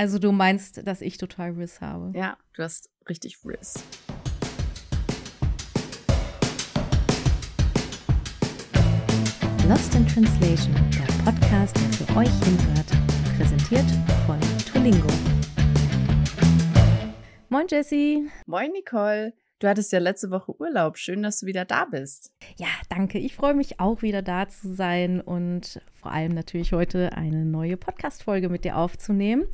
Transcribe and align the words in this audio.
Also 0.00 0.18
du 0.18 0.32
meinst, 0.32 0.86
dass 0.86 1.02
ich 1.02 1.18
total 1.18 1.50
Riss 1.50 1.82
habe? 1.82 2.10
Ja, 2.18 2.38
du 2.54 2.62
hast 2.62 2.88
richtig 3.06 3.36
Riss. 3.44 3.74
Lost 9.68 9.94
in 9.94 10.06
Translation, 10.06 10.74
der 10.90 11.30
Podcast, 11.30 11.76
der 11.76 11.92
für 11.92 12.16
euch 12.16 12.32
hinhört. 12.42 12.86
Präsentiert 13.36 13.84
von 14.24 14.40
Tulingo. 14.72 15.12
Moin 17.50 17.66
Jessie. 17.68 18.26
Moin 18.46 18.72
Nicole. 18.72 19.34
Du 19.58 19.68
hattest 19.68 19.92
ja 19.92 19.98
letzte 19.98 20.30
Woche 20.30 20.58
Urlaub. 20.58 20.96
Schön, 20.96 21.22
dass 21.22 21.40
du 21.40 21.46
wieder 21.46 21.66
da 21.66 21.84
bist. 21.84 22.32
Ja, 22.56 22.68
danke. 22.88 23.18
Ich 23.18 23.34
freue 23.34 23.52
mich 23.52 23.78
auch 23.78 24.00
wieder 24.00 24.22
da 24.22 24.48
zu 24.48 24.72
sein 24.72 25.20
und 25.20 25.82
vor 25.92 26.12
allem 26.12 26.32
natürlich 26.32 26.72
heute 26.72 27.12
eine 27.12 27.44
neue 27.44 27.76
Podcast-Folge 27.76 28.48
mit 28.48 28.64
dir 28.64 28.78
aufzunehmen. 28.78 29.44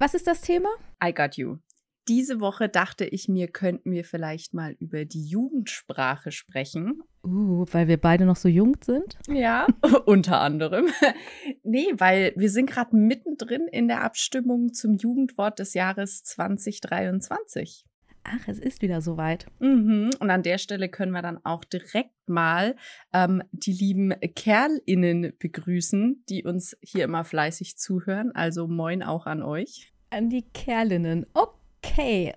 Was 0.00 0.14
ist 0.14 0.26
das 0.26 0.40
Thema? 0.40 0.70
I 1.04 1.12
got 1.12 1.36
you. 1.36 1.58
Diese 2.08 2.40
Woche 2.40 2.70
dachte 2.70 3.04
ich 3.04 3.28
mir, 3.28 3.48
könnten 3.48 3.92
wir 3.92 4.02
vielleicht 4.02 4.54
mal 4.54 4.72
über 4.78 5.04
die 5.04 5.26
Jugendsprache 5.26 6.32
sprechen. 6.32 7.02
Uh, 7.22 7.66
weil 7.70 7.86
wir 7.86 7.98
beide 7.98 8.24
noch 8.24 8.36
so 8.36 8.48
jung 8.48 8.78
sind? 8.82 9.18
Ja, 9.28 9.66
unter 10.06 10.40
anderem. 10.40 10.86
nee, 11.64 11.88
weil 11.98 12.32
wir 12.34 12.48
sind 12.48 12.70
gerade 12.70 12.96
mittendrin 12.96 13.68
in 13.70 13.88
der 13.88 14.02
Abstimmung 14.02 14.72
zum 14.72 14.96
Jugendwort 14.96 15.58
des 15.58 15.74
Jahres 15.74 16.24
2023. 16.24 17.84
Ach, 18.24 18.48
es 18.48 18.58
ist 18.58 18.82
wieder 18.82 19.00
soweit. 19.00 19.46
Mhm. 19.60 20.10
Und 20.20 20.30
an 20.30 20.42
der 20.42 20.58
Stelle 20.58 20.88
können 20.88 21.12
wir 21.12 21.22
dann 21.22 21.44
auch 21.44 21.64
direkt 21.64 22.28
mal 22.28 22.76
ähm, 23.12 23.42
die 23.52 23.72
lieben 23.72 24.14
KerlInnen 24.34 25.32
begrüßen, 25.38 26.24
die 26.28 26.44
uns 26.44 26.76
hier 26.82 27.04
immer 27.04 27.24
fleißig 27.24 27.78
zuhören. 27.78 28.32
Also 28.34 28.68
moin 28.68 29.02
auch 29.02 29.26
an 29.26 29.42
euch. 29.42 29.92
An 30.10 30.28
die 30.28 30.42
Kerlinnen. 30.52 31.26
Okay. 31.32 32.34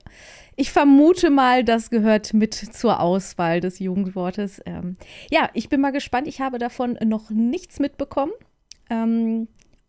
Ich 0.56 0.72
vermute 0.72 1.30
mal, 1.30 1.64
das 1.64 1.90
gehört 1.90 2.34
mit 2.34 2.54
zur 2.54 3.00
Auswahl 3.00 3.60
des 3.60 3.80
Jugendwortes. 3.80 4.62
Ähm, 4.66 4.98
ja, 5.32 5.50
ich 5.54 5.70
bin 5.70 5.82
mal 5.82 5.92
gespannt. 5.92 6.28
Ich 6.28 6.40
habe 6.40 6.60
davon 6.60 6.98
noch 7.04 7.30
nichts 7.30 7.80
mitbekommen. 7.80 8.32
Ähm, 8.90 9.48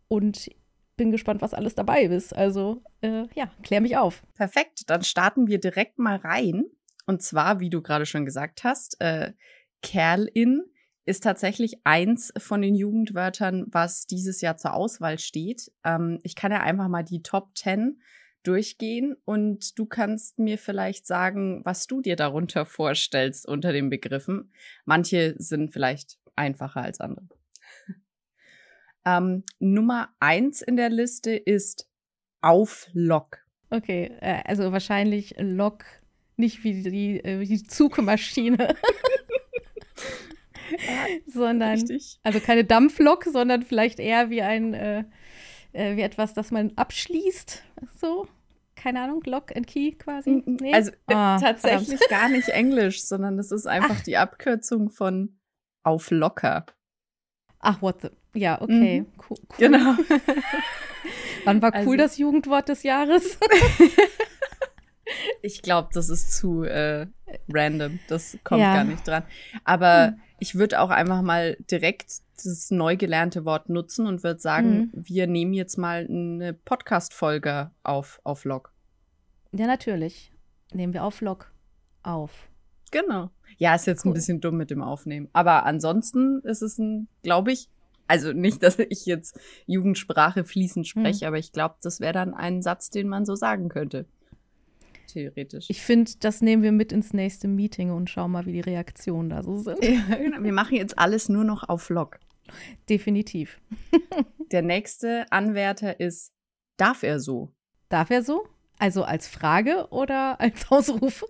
und 0.08 0.50
bin 0.96 1.10
gespannt, 1.10 1.42
was 1.42 1.54
alles 1.54 1.74
dabei 1.74 2.02
ist. 2.04 2.34
Also, 2.34 2.82
äh, 3.00 3.24
ja, 3.34 3.50
klär 3.62 3.80
mich 3.80 3.96
auf. 3.96 4.22
Perfekt, 4.34 4.88
dann 4.88 5.02
starten 5.02 5.46
wir 5.46 5.58
direkt 5.58 5.98
mal 5.98 6.16
rein. 6.16 6.64
Und 7.06 7.22
zwar, 7.22 7.60
wie 7.60 7.70
du 7.70 7.82
gerade 7.82 8.06
schon 8.06 8.24
gesagt 8.24 8.64
hast, 8.64 9.00
äh, 9.00 9.32
Kerlin 9.82 10.62
ist 11.04 11.22
tatsächlich 11.22 11.80
eins 11.84 12.32
von 12.38 12.62
den 12.62 12.74
Jugendwörtern, 12.74 13.66
was 13.68 14.06
dieses 14.06 14.40
Jahr 14.40 14.56
zur 14.56 14.74
Auswahl 14.74 15.18
steht. 15.18 15.70
Ähm, 15.84 16.20
ich 16.22 16.34
kann 16.34 16.52
ja 16.52 16.60
einfach 16.60 16.88
mal 16.88 17.02
die 17.02 17.22
Top 17.22 17.56
10 17.56 18.00
durchgehen 18.42 19.16
und 19.24 19.78
du 19.78 19.86
kannst 19.86 20.38
mir 20.38 20.58
vielleicht 20.58 21.06
sagen, 21.06 21.62
was 21.64 21.86
du 21.86 22.00
dir 22.00 22.16
darunter 22.16 22.66
vorstellst 22.66 23.46
unter 23.46 23.72
den 23.72 23.90
Begriffen. 23.90 24.52
Manche 24.84 25.34
sind 25.38 25.72
vielleicht 25.72 26.18
einfacher 26.36 26.82
als 26.82 27.00
andere. 27.00 27.28
Ähm, 29.04 29.44
Nummer 29.58 30.08
eins 30.20 30.62
in 30.62 30.76
der 30.76 30.88
Liste 30.88 31.32
ist 31.32 31.88
auf 32.40 32.88
Lok. 32.92 33.38
Okay, 33.70 34.16
äh, 34.20 34.42
also 34.44 34.72
wahrscheinlich 34.72 35.34
Lok, 35.38 35.84
nicht 36.36 36.64
wie 36.64 36.82
die, 36.82 37.24
äh, 37.24 37.40
wie 37.40 37.46
die 37.46 37.62
Zugmaschine. 37.62 38.74
sondern, 41.26 41.72
Richtig. 41.72 42.18
also 42.22 42.40
keine 42.40 42.64
Dampflok, 42.64 43.24
sondern 43.24 43.62
vielleicht 43.62 43.98
eher 43.98 44.30
wie 44.30 44.42
ein, 44.42 44.74
äh, 44.74 45.04
äh, 45.72 45.96
wie 45.96 46.02
etwas, 46.02 46.34
das 46.34 46.50
man 46.50 46.72
abschließt, 46.76 47.62
so. 48.00 48.26
Keine 48.76 49.00
Ahnung, 49.00 49.22
Lock 49.24 49.56
and 49.56 49.66
Key 49.66 49.92
quasi. 49.92 50.42
Nee? 50.44 50.74
Also 50.74 50.90
oh, 51.06 51.06
tatsächlich 51.06 51.98
verdammt. 52.00 52.10
gar 52.10 52.28
nicht 52.28 52.50
Englisch, 52.50 53.02
sondern 53.02 53.38
das 53.38 53.50
ist 53.50 53.66
einfach 53.66 53.96
Ach. 53.98 54.02
die 54.02 54.18
Abkürzung 54.18 54.90
von 54.90 55.38
auf 55.84 56.10
locker. 56.10 56.66
Ach, 57.60 57.80
what 57.80 58.02
the. 58.02 58.08
Ja, 58.34 58.60
okay. 58.60 59.00
Mhm. 59.00 59.06
Cool, 59.18 59.38
cool. 59.38 59.56
Genau. 59.58 59.94
Wann 61.44 61.62
war 61.62 61.74
also, 61.74 61.88
cool 61.88 61.96
das 61.96 62.18
Jugendwort 62.18 62.68
des 62.68 62.82
Jahres? 62.82 63.38
ich 65.42 65.62
glaube, 65.62 65.90
das 65.92 66.08
ist 66.08 66.32
zu 66.32 66.64
äh, 66.64 67.06
random. 67.48 68.00
Das 68.08 68.36
kommt 68.44 68.60
ja. 68.60 68.74
gar 68.74 68.84
nicht 68.84 69.06
dran. 69.06 69.24
Aber 69.64 70.12
mhm. 70.12 70.20
ich 70.40 70.54
würde 70.54 70.80
auch 70.80 70.90
einfach 70.90 71.22
mal 71.22 71.56
direkt 71.70 72.22
das 72.36 72.70
neu 72.70 72.96
gelernte 72.96 73.44
Wort 73.44 73.68
nutzen 73.68 74.06
und 74.06 74.22
würde 74.24 74.40
sagen, 74.40 74.70
mhm. 74.70 74.90
wir 74.94 75.26
nehmen 75.26 75.52
jetzt 75.52 75.78
mal 75.78 76.06
eine 76.08 76.52
Podcast-Folge 76.52 77.70
auf, 77.82 78.20
auf 78.24 78.44
Log. 78.44 78.72
Ja, 79.52 79.66
natürlich. 79.66 80.32
Nehmen 80.72 80.92
wir 80.92 81.04
auf 81.04 81.20
Log 81.20 81.52
auf. 82.02 82.48
Genau. 82.90 83.30
Ja, 83.58 83.74
ist 83.74 83.86
jetzt 83.86 84.04
cool. 84.04 84.10
ein 84.10 84.14
bisschen 84.14 84.40
dumm 84.40 84.56
mit 84.56 84.70
dem 84.70 84.82
Aufnehmen. 84.82 85.28
Aber 85.32 85.64
ansonsten 85.64 86.40
ist 86.40 86.62
es 86.62 86.78
ein, 86.78 87.08
glaube 87.22 87.52
ich, 87.52 87.68
also 88.06 88.32
nicht, 88.32 88.62
dass 88.62 88.78
ich 88.78 89.06
jetzt 89.06 89.38
Jugendsprache 89.66 90.44
fließend 90.44 90.86
spreche, 90.86 91.22
hm. 91.22 91.28
aber 91.28 91.38
ich 91.38 91.52
glaube, 91.52 91.76
das 91.82 92.00
wäre 92.00 92.12
dann 92.12 92.34
ein 92.34 92.62
Satz, 92.62 92.90
den 92.90 93.08
man 93.08 93.24
so 93.24 93.34
sagen 93.34 93.68
könnte. 93.68 94.06
Theoretisch. 95.06 95.66
Ich 95.68 95.82
finde, 95.82 96.10
das 96.20 96.40
nehmen 96.40 96.62
wir 96.62 96.72
mit 96.72 96.90
ins 96.90 97.12
nächste 97.12 97.46
Meeting 97.46 97.90
und 97.92 98.10
schauen 98.10 98.32
mal, 98.32 98.46
wie 98.46 98.52
die 98.52 98.60
Reaktionen 98.60 99.30
da 99.30 99.42
so 99.42 99.58
sind. 99.58 99.84
Ja, 99.84 100.16
genau. 100.16 100.42
Wir 100.42 100.52
machen 100.52 100.76
jetzt 100.76 100.98
alles 100.98 101.28
nur 101.28 101.44
noch 101.44 101.68
auf 101.68 101.88
Log. 101.88 102.18
Definitiv. 102.88 103.60
Der 104.52 104.62
nächste 104.62 105.30
Anwärter 105.30 106.00
ist, 106.00 106.32
darf 106.76 107.02
er 107.02 107.20
so? 107.20 107.52
Darf 107.88 108.10
er 108.10 108.22
so? 108.22 108.46
Also 108.78 109.04
als 109.04 109.28
Frage 109.28 109.86
oder 109.90 110.40
als 110.40 110.70
Ausruf? 110.70 111.24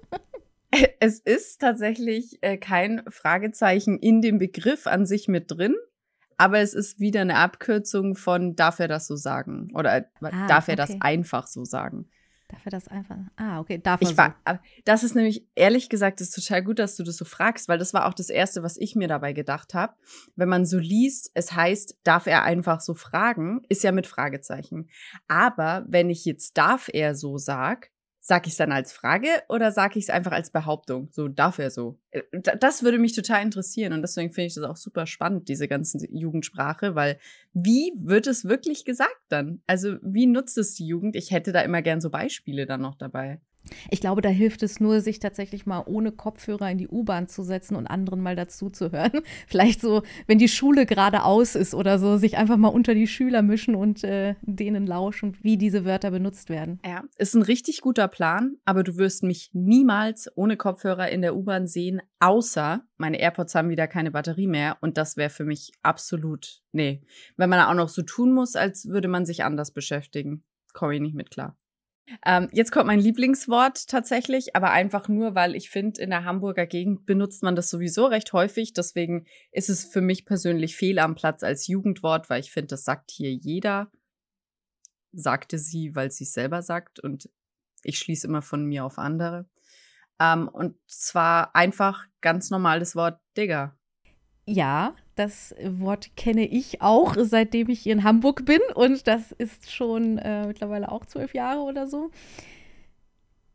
Es 0.98 1.20
ist 1.20 1.60
tatsächlich 1.60 2.38
äh, 2.40 2.56
kein 2.56 3.02
Fragezeichen 3.08 3.98
in 3.98 4.22
dem 4.22 4.38
Begriff 4.38 4.86
an 4.86 5.06
sich 5.06 5.28
mit 5.28 5.50
drin, 5.50 5.76
aber 6.36 6.60
es 6.60 6.74
ist 6.74 7.00
wieder 7.00 7.20
eine 7.20 7.36
Abkürzung 7.36 8.16
von 8.16 8.56
darf 8.56 8.78
er 8.78 8.88
das 8.88 9.06
so 9.06 9.16
sagen 9.16 9.70
oder 9.74 10.06
ah, 10.22 10.46
darf 10.46 10.68
er 10.68 10.74
okay. 10.74 10.76
das 10.76 11.00
einfach 11.00 11.46
so 11.46 11.64
sagen. 11.64 12.08
Darf 12.48 12.66
er 12.66 12.70
das 12.70 12.88
einfach? 12.88 13.16
Ah, 13.36 13.58
okay, 13.58 13.78
darf 13.78 14.00
er 14.02 14.10
ich 14.10 14.16
war, 14.16 14.36
so. 14.46 14.58
Das 14.84 15.02
ist 15.02 15.14
nämlich, 15.14 15.46
ehrlich 15.54 15.88
gesagt, 15.88 16.20
ist 16.20 16.34
total 16.34 16.62
gut, 16.62 16.78
dass 16.78 16.94
du 16.94 17.02
das 17.02 17.16
so 17.16 17.24
fragst, 17.24 17.68
weil 17.68 17.78
das 17.78 17.94
war 17.94 18.06
auch 18.06 18.14
das 18.14 18.28
Erste, 18.28 18.62
was 18.62 18.76
ich 18.76 18.94
mir 18.94 19.08
dabei 19.08 19.32
gedacht 19.32 19.72
habe. 19.72 19.94
Wenn 20.36 20.48
man 20.48 20.66
so 20.66 20.78
liest, 20.78 21.30
es 21.34 21.52
heißt, 21.52 21.98
darf 22.04 22.26
er 22.26 22.42
einfach 22.42 22.80
so 22.80 22.94
fragen, 22.94 23.62
ist 23.68 23.82
ja 23.82 23.92
mit 23.92 24.06
Fragezeichen. 24.06 24.88
Aber 25.26 25.84
wenn 25.88 26.10
ich 26.10 26.24
jetzt 26.26 26.58
darf 26.58 26.90
er 26.92 27.14
so 27.14 27.38
sag, 27.38 27.90
Sag 28.26 28.46
ich 28.46 28.54
es 28.54 28.56
dann 28.56 28.72
als 28.72 28.90
Frage 28.94 29.28
oder 29.50 29.70
sag 29.70 29.96
ich 29.96 30.04
es 30.04 30.10
einfach 30.10 30.32
als 30.32 30.48
Behauptung? 30.48 31.08
So, 31.12 31.28
darf 31.28 31.58
er 31.58 31.70
so? 31.70 31.98
Äh, 32.10 32.22
das 32.58 32.82
würde 32.82 32.98
mich 32.98 33.12
total 33.12 33.42
interessieren 33.42 33.92
und 33.92 34.00
deswegen 34.00 34.32
finde 34.32 34.46
ich 34.46 34.54
das 34.54 34.64
auch 34.64 34.78
super 34.78 35.06
spannend, 35.06 35.50
diese 35.50 35.68
ganzen 35.68 36.00
Jugendsprache, 36.10 36.94
weil 36.94 37.18
wie 37.52 37.92
wird 37.98 38.26
es 38.26 38.46
wirklich 38.46 38.86
gesagt 38.86 39.20
dann? 39.28 39.60
Also, 39.66 39.96
wie 40.00 40.24
nutzt 40.24 40.56
es 40.56 40.72
die 40.72 40.86
Jugend? 40.86 41.16
Ich 41.16 41.32
hätte 41.32 41.52
da 41.52 41.60
immer 41.60 41.82
gern 41.82 42.00
so 42.00 42.08
Beispiele 42.08 42.64
dann 42.64 42.80
noch 42.80 42.94
dabei. 42.94 43.42
Ich 43.90 44.00
glaube, 44.00 44.20
da 44.20 44.28
hilft 44.28 44.62
es 44.62 44.80
nur, 44.80 45.00
sich 45.00 45.18
tatsächlich 45.18 45.66
mal 45.66 45.82
ohne 45.86 46.12
Kopfhörer 46.12 46.70
in 46.70 46.78
die 46.78 46.88
U-Bahn 46.88 47.28
zu 47.28 47.42
setzen 47.42 47.76
und 47.76 47.86
anderen 47.86 48.20
mal 48.20 48.36
dazu 48.36 48.70
zu 48.70 48.92
hören. 48.92 49.20
Vielleicht 49.46 49.80
so, 49.80 50.02
wenn 50.26 50.38
die 50.38 50.48
Schule 50.48 50.86
gerade 50.86 51.24
aus 51.24 51.54
ist 51.54 51.74
oder 51.74 51.98
so, 51.98 52.16
sich 52.16 52.36
einfach 52.36 52.56
mal 52.56 52.68
unter 52.68 52.94
die 52.94 53.06
Schüler 53.06 53.42
mischen 53.42 53.74
und 53.74 54.04
äh, 54.04 54.34
denen 54.42 54.86
lauschen, 54.86 55.36
wie 55.40 55.56
diese 55.56 55.84
Wörter 55.84 56.10
benutzt 56.10 56.50
werden. 56.50 56.80
Ja, 56.84 57.04
ist 57.16 57.34
ein 57.34 57.42
richtig 57.42 57.80
guter 57.80 58.08
Plan, 58.08 58.56
aber 58.64 58.82
du 58.82 58.96
wirst 58.96 59.22
mich 59.22 59.50
niemals 59.52 60.30
ohne 60.36 60.56
Kopfhörer 60.56 61.08
in 61.08 61.22
der 61.22 61.36
U-Bahn 61.36 61.66
sehen, 61.66 62.00
außer 62.20 62.84
meine 62.96 63.20
AirPods 63.20 63.54
haben 63.54 63.70
wieder 63.70 63.86
keine 63.86 64.10
Batterie 64.10 64.46
mehr 64.46 64.78
und 64.80 64.98
das 64.98 65.16
wäre 65.16 65.30
für 65.30 65.44
mich 65.44 65.72
absolut, 65.82 66.62
nee. 66.72 67.02
Wenn 67.36 67.50
man 67.50 67.60
auch 67.60 67.74
noch 67.74 67.88
so 67.88 68.02
tun 68.02 68.32
muss, 68.32 68.56
als 68.56 68.86
würde 68.86 69.08
man 69.08 69.26
sich 69.26 69.44
anders 69.44 69.72
beschäftigen, 69.72 70.44
komme 70.72 70.94
ich 70.94 71.00
nicht 71.00 71.14
mit 71.14 71.30
klar. 71.30 71.56
Ähm, 72.24 72.48
jetzt 72.52 72.70
kommt 72.70 72.86
mein 72.86 73.00
Lieblingswort 73.00 73.88
tatsächlich, 73.88 74.54
aber 74.54 74.70
einfach 74.70 75.08
nur, 75.08 75.34
weil 75.34 75.54
ich 75.54 75.70
finde, 75.70 76.02
in 76.02 76.10
der 76.10 76.24
Hamburger 76.24 76.66
Gegend 76.66 77.06
benutzt 77.06 77.42
man 77.42 77.56
das 77.56 77.70
sowieso 77.70 78.06
recht 78.06 78.32
häufig. 78.32 78.72
Deswegen 78.74 79.26
ist 79.52 79.70
es 79.70 79.84
für 79.84 80.00
mich 80.00 80.26
persönlich 80.26 80.76
fehl 80.76 80.98
am 80.98 81.14
Platz 81.14 81.42
als 81.42 81.66
Jugendwort, 81.66 82.28
weil 82.28 82.40
ich 82.40 82.52
finde, 82.52 82.68
das 82.68 82.84
sagt 82.84 83.10
hier 83.10 83.32
jeder. 83.32 83.90
Sagte 85.12 85.58
sie, 85.58 85.94
weil 85.94 86.10
sie 86.10 86.24
es 86.24 86.32
selber 86.32 86.62
sagt 86.62 87.00
und 87.00 87.30
ich 87.82 87.98
schließe 87.98 88.26
immer 88.26 88.42
von 88.42 88.64
mir 88.64 88.84
auf 88.84 88.98
andere. 88.98 89.48
Ähm, 90.20 90.48
und 90.48 90.76
zwar 90.86 91.54
einfach 91.54 92.06
ganz 92.20 92.50
normales 92.50 92.96
Wort 92.96 93.20
Digger. 93.36 93.76
Ja, 94.46 94.94
das 95.14 95.54
Wort 95.62 96.16
kenne 96.16 96.46
ich 96.46 96.82
auch, 96.82 97.16
seitdem 97.18 97.68
ich 97.70 97.86
in 97.86 98.04
Hamburg 98.04 98.44
bin. 98.44 98.60
Und 98.74 99.06
das 99.06 99.32
ist 99.32 99.72
schon 99.72 100.18
äh, 100.18 100.46
mittlerweile 100.46 100.90
auch 100.90 101.06
zwölf 101.06 101.34
Jahre 101.34 101.60
oder 101.60 101.86
so. 101.86 102.10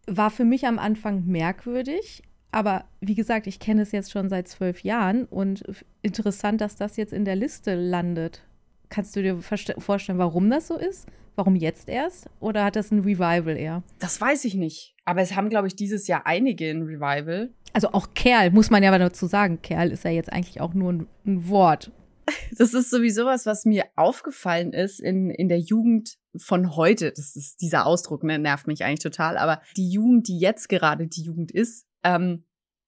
War 0.07 0.31
für 0.31 0.45
mich 0.45 0.65
am 0.65 0.79
Anfang 0.79 1.25
merkwürdig. 1.25 2.23
Aber 2.51 2.85
wie 2.99 3.13
gesagt, 3.13 3.45
ich 3.45 3.59
kenne 3.59 3.83
es 3.83 3.91
jetzt 3.91 4.11
schon 4.11 4.29
seit 4.29 4.47
zwölf 4.47 4.83
Jahren. 4.83 5.25
Und 5.25 5.63
interessant, 6.01 6.61
dass 6.61 6.75
das 6.75 6.97
jetzt 6.97 7.13
in 7.13 7.25
der 7.25 7.35
Liste 7.35 7.75
landet. 7.75 8.41
Kannst 8.89 9.15
du 9.15 9.21
dir 9.21 9.39
vorstellen, 9.39 10.17
warum 10.17 10.49
das 10.49 10.67
so 10.67 10.75
ist? 10.75 11.07
Warum 11.39 11.55
jetzt 11.55 11.87
erst? 11.87 12.29
Oder 12.41 12.65
hat 12.65 12.75
das 12.75 12.91
ein 12.91 12.99
Revival 12.99 13.55
eher? 13.55 13.81
Das 13.97 14.19
weiß 14.19 14.43
ich 14.43 14.55
nicht. 14.55 14.93
Aber 15.05 15.21
es 15.21 15.37
haben, 15.37 15.47
glaube 15.47 15.69
ich, 15.69 15.75
dieses 15.77 16.05
Jahr 16.05 16.27
einige 16.27 16.69
ein 16.69 16.81
Revival. 16.81 17.53
Also 17.71 17.93
auch 17.93 18.13
Kerl, 18.13 18.51
muss 18.51 18.69
man 18.69 18.83
ja 18.83 18.89
aber 18.89 18.99
dazu 18.99 19.25
sagen. 19.25 19.61
Kerl 19.61 19.93
ist 19.93 20.03
ja 20.03 20.11
jetzt 20.11 20.33
eigentlich 20.33 20.59
auch 20.59 20.73
nur 20.73 20.91
ein, 20.91 21.07
ein 21.25 21.47
Wort. 21.47 21.93
Das 22.57 22.73
ist 22.73 22.89
sowieso 22.89 23.25
was, 23.25 23.45
was 23.45 23.63
mir 23.63 23.85
aufgefallen 23.95 24.73
ist 24.73 24.99
in, 24.99 25.29
in 25.29 25.47
der 25.47 25.59
Jugend 25.59 26.17
von 26.35 26.75
heute. 26.75 27.13
Das 27.15 27.37
ist 27.37 27.61
dieser 27.61 27.85
Ausdruck, 27.85 28.23
ne, 28.23 28.37
nervt 28.37 28.67
mich 28.67 28.83
eigentlich 28.83 28.99
total. 28.99 29.37
Aber 29.37 29.61
die 29.77 29.89
Jugend, 29.89 30.27
die 30.27 30.39
jetzt 30.39 30.67
gerade 30.67 31.07
die 31.07 31.23
Jugend 31.23 31.51
ist, 31.51 31.87
ähm, 32.03 32.43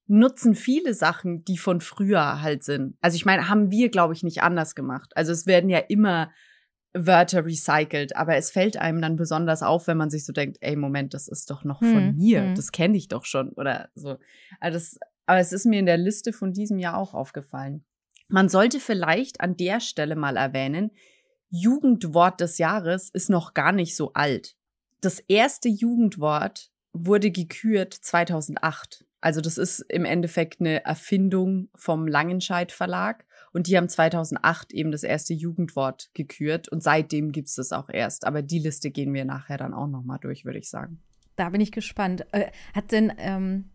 nutzen 0.08 0.56
viele 0.56 0.94
Sachen, 0.94 1.46
die 1.46 1.58
von 1.58 1.80
früher 1.80 2.42
halt 2.42 2.66
sind. 2.66 2.98
Also 3.00 3.16
ich 3.16 3.26
meine, 3.26 3.48
haben 3.48 3.72
wir, 3.72 3.90
glaube 3.90 4.14
ich, 4.14 4.24
nicht 4.24 4.44
anders 4.44 4.76
gemacht. 4.76 5.14
Also 5.16 5.32
es 5.32 5.46
werden 5.48 5.70
ja 5.70 5.80
immer 5.80 6.32
Wörter 6.94 7.46
recycelt, 7.46 8.16
aber 8.16 8.36
es 8.36 8.52
fällt 8.52 8.78
einem 8.78 9.02
dann 9.02 9.16
besonders 9.16 9.64
auf, 9.64 9.88
wenn 9.88 9.98
man 9.98 10.10
sich 10.10 10.26
so 10.26 10.34
denkt, 10.34 10.58
ey, 10.62 10.76
Moment, 10.76 11.14
das 11.14 11.28
ist 11.28 11.50
doch 11.50 11.64
noch 11.64 11.80
von 11.80 12.10
hm, 12.10 12.18
mir, 12.18 12.44
hm. 12.44 12.56
das 12.56 12.72
kenne 12.72 12.98
ich 12.98 13.08
doch 13.08 13.26
schon 13.26 13.54
oder 13.54 13.90
so. 13.96 14.18
Also 14.60 14.78
das, 14.78 15.00
aber 15.26 15.40
es 15.40 15.54
ist 15.54 15.66
mir 15.66 15.80
in 15.80 15.86
der 15.86 15.98
Liste 15.98 16.34
von 16.34 16.52
diesem 16.52 16.80
Jahr 16.80 16.98
auch 16.98 17.14
aufgefallen. 17.14 17.86
Man 18.28 18.50
sollte 18.50 18.80
vielleicht 18.80 19.42
an 19.42 19.56
der 19.56 19.80
Stelle 19.80 20.16
mal 20.16 20.38
erwähnen, 20.38 20.92
Jugendwort 21.50 22.40
des 22.40 22.58
Jahres 22.58 23.10
ist 23.10 23.30
noch 23.30 23.54
gar 23.54 23.72
nicht 23.72 23.96
so 23.96 24.14
alt. 24.14 24.56
Das 25.02 25.20
erste 25.20 25.68
Jugendwort 25.68 26.72
wurde 26.94 27.32
gekürt 27.32 27.94
2008. 27.94 29.06
Also 29.20 29.42
das 29.42 29.58
ist 29.58 29.80
im 29.82 30.06
Endeffekt 30.06 30.60
eine 30.60 30.84
Erfindung 30.84 31.70
vom 31.76 32.08
Langenscheidt 32.08 32.72
Verlag 32.72 33.26
und 33.54 33.68
die 33.68 33.78
haben 33.78 33.90
2008 33.90 34.74
eben 34.74 34.92
das 34.92 35.04
erste 35.04 35.34
Jugendwort 35.34 36.10
gekürt 36.14 36.70
und 36.70 36.82
seitdem 36.82 37.32
gibt 37.32 37.48
es 37.48 37.56
das 37.56 37.72
auch 37.72 37.90
erst. 37.90 38.26
Aber 38.26 38.42
die 38.42 38.60
Liste 38.60 38.92
gehen 38.92 39.14
wir 39.14 39.26
nachher 39.26 39.58
dann 39.58 39.74
auch 39.74 39.88
nochmal 39.88 40.20
durch, 40.22 40.46
würde 40.46 40.60
ich 40.60 40.70
sagen. 40.70 41.02
Da 41.36 41.50
bin 41.50 41.62
ich 41.62 41.72
gespannt. 41.72 42.26
Äh, 42.32 42.52
hat 42.74 42.92
denn, 42.92 43.12
ähm, 43.18 43.70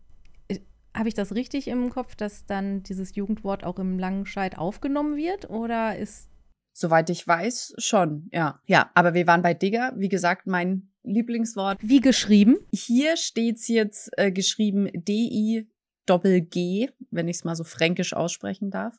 habe 0.93 1.09
ich 1.09 1.15
das 1.15 1.35
richtig 1.35 1.67
im 1.67 1.89
Kopf, 1.89 2.15
dass 2.15 2.45
dann 2.45 2.81
dieses 2.83 3.15
Jugendwort 3.15 3.63
auch 3.63 3.77
im 3.77 3.99
Langenscheid 3.99 4.57
aufgenommen 4.57 5.15
wird 5.15 5.49
oder 5.49 5.97
ist 5.97 6.29
Soweit 6.79 7.09
ich 7.09 7.27
weiß, 7.27 7.73
schon, 7.79 8.29
ja. 8.31 8.61
Ja, 8.67 8.91
aber 8.93 9.15
wir 9.15 9.25
waren 9.25 9.41
bei 9.41 9.55
Digger. 9.55 9.93
Wie 9.95 10.09
gesagt, 10.09 10.45
mein 10.45 10.91
Lieblingswort. 11.01 11.79
Wie 11.81 12.01
geschrieben? 12.01 12.57
Hier 12.71 13.17
steht's 13.17 13.67
jetzt 13.67 14.11
äh, 14.15 14.31
geschrieben 14.31 14.87
D-I 14.93 15.67
Doppel-G, 16.05 16.89
wenn 17.09 17.27
ich 17.27 17.37
es 17.37 17.43
mal 17.43 17.55
so 17.55 17.63
fränkisch 17.63 18.13
aussprechen 18.13 18.69
darf. 18.69 18.95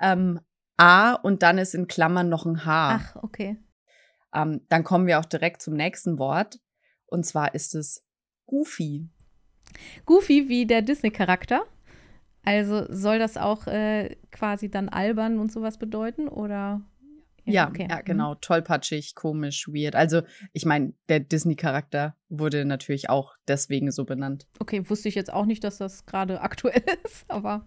Ähm, 0.00 0.40
A 0.76 1.14
und 1.14 1.42
dann 1.42 1.58
ist 1.58 1.74
in 1.74 1.88
Klammern 1.88 2.28
noch 2.28 2.46
ein 2.46 2.64
H. 2.64 3.00
Ach, 3.00 3.16
okay. 3.22 3.56
Ähm, 4.34 4.60
dann 4.68 4.84
kommen 4.84 5.06
wir 5.06 5.18
auch 5.18 5.24
direkt 5.24 5.62
zum 5.62 5.74
nächsten 5.74 6.18
Wort. 6.18 6.60
Und 7.06 7.24
zwar 7.24 7.54
ist 7.54 7.74
es 7.74 8.04
Goofy. 8.46 9.08
Goofy 10.06 10.48
wie 10.48 10.66
der 10.66 10.82
Disney-Charakter? 10.82 11.64
Also 12.44 12.86
soll 12.88 13.18
das 13.18 13.36
auch 13.36 13.66
äh, 13.66 14.16
quasi 14.30 14.70
dann 14.70 14.88
albern 14.88 15.38
und 15.38 15.52
sowas 15.52 15.78
bedeuten 15.78 16.28
oder? 16.28 16.82
Ja, 17.44 17.68
okay. 17.68 17.86
ja, 17.90 17.96
mhm. 17.96 18.04
genau. 18.04 18.34
Tollpatschig, 18.34 19.14
komisch, 19.14 19.68
weird. 19.68 19.96
Also, 19.96 20.22
ich 20.52 20.66
meine, 20.66 20.92
der 21.08 21.20
Disney-Charakter 21.20 22.14
wurde 22.28 22.64
natürlich 22.64 23.08
auch 23.08 23.34
deswegen 23.48 23.90
so 23.90 24.04
benannt. 24.04 24.46
Okay, 24.58 24.88
wusste 24.88 25.08
ich 25.08 25.14
jetzt 25.14 25.32
auch 25.32 25.46
nicht, 25.46 25.64
dass 25.64 25.78
das 25.78 26.06
gerade 26.06 26.40
aktuell 26.42 26.84
ist, 27.04 27.24
aber 27.28 27.66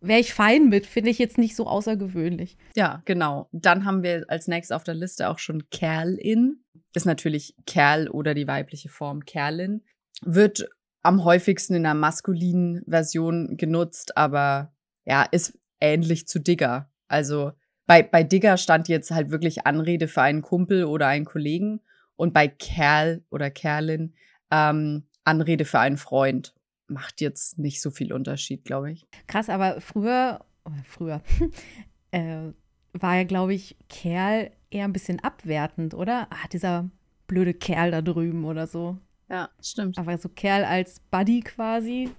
wäre 0.00 0.20
ich 0.20 0.34
fein 0.34 0.68
mit, 0.68 0.86
finde 0.86 1.10
ich 1.10 1.18
jetzt 1.18 1.38
nicht 1.38 1.56
so 1.56 1.66
außergewöhnlich. 1.66 2.56
Ja, 2.74 3.02
genau. 3.04 3.48
Dann 3.52 3.84
haben 3.84 4.02
wir 4.02 4.24
als 4.28 4.48
nächstes 4.48 4.74
auf 4.74 4.84
der 4.84 4.94
Liste 4.94 5.28
auch 5.28 5.38
schon 5.38 5.68
Kerlin. 5.70 6.64
Ist 6.94 7.06
natürlich 7.06 7.54
Kerl 7.66 8.08
oder 8.08 8.34
die 8.34 8.48
weibliche 8.48 8.88
Form 8.88 9.24
Kerlin. 9.24 9.82
Wird 10.22 10.68
am 11.02 11.24
häufigsten 11.24 11.74
in 11.74 11.82
der 11.84 11.94
maskulinen 11.94 12.82
Version 12.86 13.56
genutzt, 13.56 14.16
aber 14.16 14.74
ja, 15.04 15.22
ist 15.22 15.58
ähnlich 15.80 16.26
zu 16.26 16.40
Digger. 16.40 16.90
Also 17.08 17.52
bei, 17.86 18.02
bei 18.02 18.22
Digger 18.22 18.56
stand 18.56 18.88
jetzt 18.88 19.10
halt 19.10 19.30
wirklich 19.30 19.66
Anrede 19.66 20.08
für 20.08 20.22
einen 20.22 20.42
Kumpel 20.42 20.84
oder 20.84 21.06
einen 21.06 21.24
Kollegen 21.24 21.80
und 22.16 22.34
bei 22.34 22.48
Kerl 22.48 23.24
oder 23.30 23.50
Kerlin 23.50 24.14
ähm, 24.50 25.08
Anrede 25.24 25.64
für 25.64 25.80
einen 25.80 25.96
Freund. 25.96 26.54
Macht 26.90 27.20
jetzt 27.20 27.58
nicht 27.58 27.80
so 27.80 27.90
viel 27.90 28.12
Unterschied, 28.12 28.64
glaube 28.64 28.92
ich. 28.92 29.06
Krass, 29.26 29.48
aber 29.48 29.80
früher, 29.80 30.44
oh, 30.64 30.72
früher, 30.84 31.22
äh, 32.10 32.48
war 32.92 33.16
ja, 33.16 33.24
glaube 33.24 33.54
ich, 33.54 33.76
Kerl 33.88 34.50
eher 34.70 34.84
ein 34.84 34.92
bisschen 34.92 35.20
abwertend, 35.20 35.94
oder? 35.94 36.26
Ah, 36.30 36.48
dieser 36.52 36.90
blöde 37.26 37.54
Kerl 37.54 37.92
da 37.92 38.02
drüben 38.02 38.44
oder 38.44 38.66
so. 38.66 38.98
Ja, 39.28 39.48
stimmt. 39.62 39.98
Aber 39.98 40.18
so 40.18 40.28
Kerl 40.28 40.64
als 40.64 40.98
Buddy 41.10 41.40
quasi, 41.40 42.10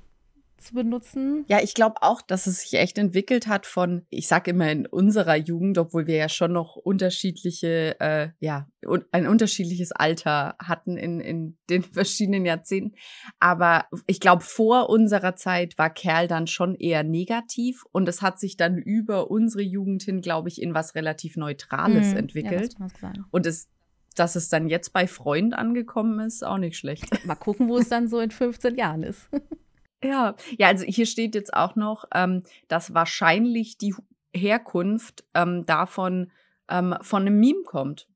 zu 0.61 0.73
benutzen. 0.73 1.45
Ja, 1.47 1.59
ich 1.61 1.73
glaube 1.73 1.95
auch, 2.01 2.21
dass 2.21 2.47
es 2.47 2.61
sich 2.61 2.79
echt 2.79 2.97
entwickelt 2.97 3.47
hat 3.47 3.65
von, 3.65 4.05
ich 4.09 4.27
sag 4.27 4.47
immer 4.47 4.71
in 4.71 4.85
unserer 4.85 5.35
Jugend, 5.35 5.77
obwohl 5.77 6.07
wir 6.07 6.15
ja 6.15 6.29
schon 6.29 6.53
noch 6.53 6.75
unterschiedliche, 6.75 7.99
äh, 7.99 8.29
ja, 8.39 8.67
ein 9.11 9.27
unterschiedliches 9.27 9.91
Alter 9.91 10.55
hatten 10.59 10.97
in, 10.97 11.19
in 11.19 11.57
den 11.69 11.83
verschiedenen 11.93 12.45
Jahrzehnten. 12.45 12.95
Aber 13.39 13.85
ich 14.07 14.19
glaube, 14.19 14.43
vor 14.43 14.89
unserer 14.89 15.35
Zeit 15.35 15.77
war 15.77 15.89
Kerl 15.89 16.27
dann 16.27 16.47
schon 16.47 16.75
eher 16.75 17.03
negativ 17.03 17.83
und 17.91 18.07
es 18.07 18.21
hat 18.21 18.39
sich 18.39 18.57
dann 18.57 18.77
über 18.77 19.29
unsere 19.29 19.63
Jugend 19.63 20.03
hin, 20.03 20.21
glaube 20.21 20.49
ich, 20.49 20.61
in 20.61 20.73
was 20.73 20.95
relativ 20.95 21.35
Neutrales 21.37 22.11
mhm. 22.11 22.17
entwickelt. 22.17 22.75
Ja, 23.01 23.13
und 23.31 23.45
es 23.45 23.69
dass 24.15 24.35
es 24.35 24.49
dann 24.49 24.67
jetzt 24.67 24.93
bei 24.93 25.07
Freund 25.07 25.53
angekommen 25.53 26.19
ist, 26.19 26.43
auch 26.43 26.57
nicht 26.57 26.77
schlecht. 26.77 27.25
Mal 27.25 27.35
gucken, 27.35 27.69
wo 27.69 27.77
es 27.77 27.89
dann 27.89 28.07
so 28.07 28.19
in 28.19 28.31
15 28.31 28.75
Jahren 28.75 29.03
ist. 29.03 29.29
Ja, 30.03 30.35
ja, 30.57 30.67
also 30.67 30.83
hier 30.85 31.05
steht 31.05 31.35
jetzt 31.35 31.53
auch 31.53 31.75
noch, 31.75 32.05
ähm, 32.13 32.43
dass 32.67 32.93
wahrscheinlich 32.93 33.77
die 33.77 33.93
Herkunft 34.33 35.23
ähm, 35.33 35.65
davon 35.65 36.31
ähm, 36.69 36.95
von 37.01 37.21
einem 37.21 37.39
Meme 37.39 37.63
kommt. 37.63 38.07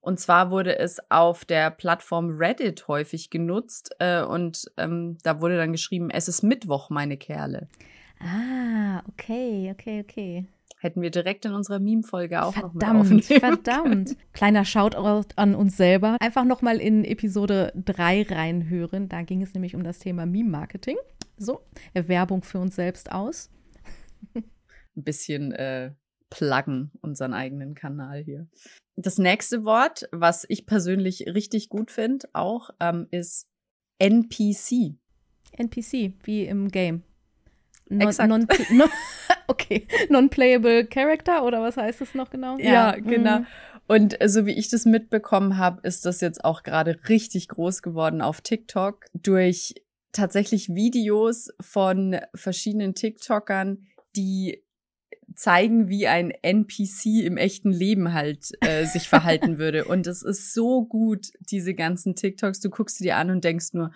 Und 0.00 0.20
zwar 0.20 0.52
wurde 0.52 0.78
es 0.78 1.00
auf 1.10 1.44
der 1.44 1.70
Plattform 1.70 2.36
Reddit 2.38 2.86
häufig 2.86 3.28
genutzt 3.28 3.90
äh, 3.98 4.22
und 4.22 4.70
ähm, 4.76 5.18
da 5.24 5.40
wurde 5.40 5.56
dann 5.56 5.72
geschrieben, 5.72 6.10
es 6.10 6.28
ist 6.28 6.42
Mittwoch, 6.42 6.90
meine 6.90 7.16
Kerle. 7.16 7.68
Ah, 8.20 9.02
okay, 9.08 9.72
okay, 9.72 10.00
okay. 10.00 10.46
Hätten 10.78 11.00
wir 11.00 11.10
direkt 11.10 11.46
in 11.46 11.52
unserer 11.52 11.78
Meme-Folge 11.78 12.42
auch 12.42 12.52
verdammt, 12.52 13.10
noch 13.10 13.22
Verdammt, 13.22 13.24
verdammt. 13.64 14.16
Kleiner 14.32 14.64
Shoutout 14.64 15.28
an 15.36 15.54
uns 15.54 15.76
selber. 15.76 16.16
Einfach 16.20 16.44
nochmal 16.44 16.78
in 16.78 17.04
Episode 17.04 17.72
3 17.76 18.26
reinhören. 18.28 19.08
Da 19.08 19.22
ging 19.22 19.42
es 19.42 19.54
nämlich 19.54 19.74
um 19.74 19.82
das 19.82 19.98
Thema 19.98 20.26
Meme-Marketing. 20.26 20.96
So, 21.38 21.60
Werbung 21.94 22.42
für 22.42 22.58
uns 22.58 22.76
selbst 22.76 23.10
aus. 23.10 23.50
Ein 24.34 24.44
bisschen 24.94 25.52
äh, 25.52 25.92
pluggen 26.30 26.90
unseren 27.00 27.32
eigenen 27.32 27.74
Kanal 27.74 28.22
hier. 28.22 28.46
Das 28.96 29.18
nächste 29.18 29.64
Wort, 29.64 30.08
was 30.12 30.44
ich 30.48 30.66
persönlich 30.66 31.26
richtig 31.26 31.68
gut 31.68 31.90
finde, 31.90 32.28
auch 32.32 32.70
ähm, 32.80 33.06
ist 33.10 33.48
NPC. 33.98 34.96
NPC, 35.52 36.14
wie 36.24 36.46
im 36.46 36.68
Game. 36.68 37.02
Non, 37.88 38.08
Exakt. 38.08 38.28
Non, 38.28 38.46
non, 38.70 38.88
okay, 39.48 39.86
non-playable 40.08 40.86
Character 40.86 41.44
oder 41.44 41.62
was 41.62 41.76
heißt 41.76 42.00
das 42.00 42.14
noch 42.14 42.30
genau? 42.30 42.58
Ja, 42.58 42.72
ja 42.72 42.96
genau. 42.96 43.40
Mhm. 43.40 43.46
Und 43.86 44.20
äh, 44.20 44.28
so 44.28 44.46
wie 44.46 44.52
ich 44.52 44.68
das 44.68 44.84
mitbekommen 44.84 45.58
habe, 45.58 45.86
ist 45.86 46.04
das 46.04 46.20
jetzt 46.20 46.44
auch 46.44 46.62
gerade 46.62 46.98
richtig 47.08 47.48
groß 47.48 47.82
geworden 47.82 48.20
auf 48.20 48.40
TikTok 48.40 49.06
durch 49.14 49.74
tatsächlich 50.12 50.74
Videos 50.74 51.50
von 51.60 52.18
verschiedenen 52.34 52.94
TikTokern, 52.94 53.86
die 54.16 54.62
zeigen, 55.34 55.88
wie 55.88 56.06
ein 56.06 56.30
NPC 56.30 57.24
im 57.24 57.36
echten 57.36 57.70
Leben 57.70 58.14
halt 58.14 58.50
äh, 58.60 58.86
sich 58.86 59.08
verhalten 59.08 59.58
würde. 59.58 59.84
Und 59.84 60.06
es 60.06 60.22
ist 60.22 60.54
so 60.54 60.84
gut, 60.84 61.28
diese 61.40 61.74
ganzen 61.74 62.16
TikToks. 62.16 62.60
Du 62.60 62.70
guckst 62.70 62.98
sie 62.98 63.04
dir 63.04 63.16
an 63.16 63.30
und 63.30 63.44
denkst 63.44 63.72
nur, 63.72 63.92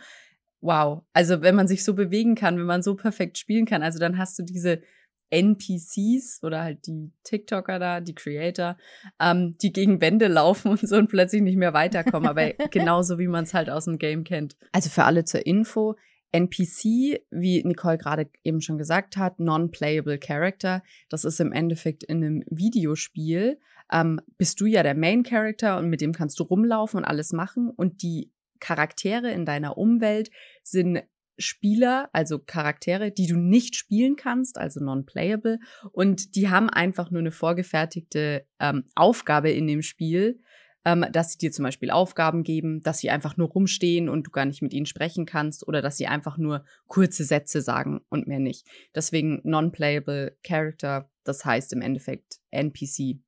wow. 0.61 1.03
Also 1.13 1.41
wenn 1.41 1.55
man 1.55 1.67
sich 1.67 1.85
so 1.85 1.95
bewegen 1.95 2.35
kann, 2.35 2.59
wenn 2.59 2.67
man 2.67 2.83
so 2.83 2.95
perfekt 2.95 3.39
spielen 3.39 3.65
kann, 3.65 3.83
also 3.83 3.99
dann 3.99 4.19
hast 4.19 4.39
du 4.39 4.43
diese 4.43 4.83
NPCs 5.31 6.41
oder 6.43 6.63
halt 6.63 6.87
die 6.87 7.13
TikToker 7.25 7.79
da, 7.79 8.01
die 8.01 8.15
Creator, 8.15 8.77
ähm, 9.21 9.57
die 9.63 9.73
gegen 9.73 10.01
Wände 10.01 10.27
laufen 10.27 10.73
und 10.73 10.81
so 10.81 10.97
und 10.97 11.09
plötzlich 11.09 11.43
nicht 11.43 11.57
mehr 11.57 11.73
weiterkommen, 11.73 12.29
aber 12.29 12.53
genauso 12.71 13.19
wie 13.19 13.29
man 13.29 13.45
es 13.45 13.55
halt 13.55 13.71
aus 13.71 13.85
dem 13.85 13.99
Game 13.99 14.25
kennt. 14.25 14.57
Also 14.73 14.91
für 14.91 15.05
alle 15.05 15.25
zur 15.25 15.47
Info, 15.47 15.97
NPC, 16.33 17.23
wie 17.31 17.63
Nicole 17.65 17.99
gerade 17.99 18.31
eben 18.45 18.61
schon 18.61 18.79
gesagt 18.79 19.17
hat, 19.17 19.41
Non-Playable 19.41 20.19
Character. 20.19 20.83
Das 21.09 21.25
ist 21.25 21.41
im 21.41 21.53
Endeffekt 21.53 22.05
in 22.05 22.25
einem 22.25 22.45
Videospiel. 22.49 23.59
Ähm, 23.93 24.21
bist 24.39 24.61
du 24.61 24.67
ja 24.67 24.83
der 24.83 24.95
Main 24.95 25.25
Character 25.25 25.79
und 25.79 25.89
mit 25.89 26.01
dem 26.01 26.13
kannst 26.13 26.39
du 26.39 26.45
rumlaufen 26.45 26.99
und 26.99 27.05
alles 27.05 27.33
machen. 27.33 27.71
Und 27.71 28.03
die 28.03 28.31
Charaktere 28.61 29.33
in 29.33 29.45
deiner 29.45 29.77
Umwelt 29.77 30.31
sind 30.63 31.03
Spieler, 31.41 32.09
also 32.13 32.39
Charaktere, 32.39 33.11
die 33.11 33.27
du 33.27 33.37
nicht 33.37 33.77
spielen 33.77 34.17
kannst, 34.17 34.59
also 34.59 34.83
non-playable. 34.83 35.59
Und 35.93 36.35
die 36.37 36.49
haben 36.49 36.71
einfach 36.71 37.11
nur 37.11 37.21
eine 37.21 37.33
vorgefertigte 37.33 38.47
ähm, 38.59 38.85
Aufgabe 38.95 39.51
in 39.51 39.67
dem 39.67 39.83
Spiel 39.83 40.41
ähm, 40.85 41.05
dass 41.13 41.33
sie 41.33 41.39
dir 41.39 41.53
zum 41.53 41.65
Beispiel 41.65 41.91
Aufgaben 41.91 42.43
geben, 42.43 42.83
dass 42.83 42.99
sie 42.99 43.11
einfach 43.11 43.37
nur 43.37 43.49
rumstehen 43.49 44.09
und 44.09 44.27
du 44.27 44.31
gar 44.31 44.47
nicht 44.47 44.63
mit 44.63 44.73
ihnen 44.73 44.87
sprechen 44.87 45.27
kannst 45.27 45.67
oder 45.67 45.83
dass 45.83 45.97
sie 45.97 46.07
einfach 46.07 46.39
nur 46.39 46.65
kurze 46.87 47.25
Sätze 47.25 47.61
sagen 47.61 48.01
und 48.09 48.27
mehr 48.27 48.39
nicht. 48.39 48.67
Deswegen 48.95 49.41
Non-Playable 49.45 50.37
Character, 50.43 51.11
das 51.25 51.45
heißt 51.45 51.73
im 51.73 51.83
Endeffekt 51.83 52.41
NPC. 52.51 53.21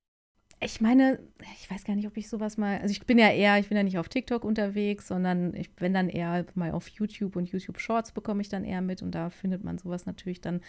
Ich 0.65 0.81
meine, 0.81 1.19
ich 1.61 1.71
weiß 1.71 1.85
gar 1.85 1.97
nicht, 1.97 2.07
ob 2.07 2.17
ich 2.17 2.29
sowas 2.29 2.57
mal. 2.57 2.79
Also 2.79 2.93
ich 2.93 3.05
bin 3.05 3.19
ja 3.19 3.31
eher, 3.31 3.59
ich 3.59 3.69
bin 3.69 3.77
ja 3.77 3.83
nicht 3.83 3.99
auf 3.99 4.09
TikTok 4.09 4.45
unterwegs, 4.45 5.09
sondern 5.09 5.55
ich 5.55 5.75
bin 5.75 5.93
dann 5.93 6.09
eher 6.09 6.47
mal 6.55 6.73
auf 6.73 6.89
YouTube 6.89 7.37
und 7.37 7.51
YouTube 7.51 7.81
Shorts 7.81 8.13
bekomme 8.13 8.43
ich 8.43 8.49
dann 8.49 8.65
eher 8.65 8.81
mit 8.81 9.03
und 9.03 9.13
da 9.13 9.31
findet 9.31 9.65
man 9.65 9.79
sowas 9.79 10.07
natürlich 10.07 10.41
dann 10.41 10.61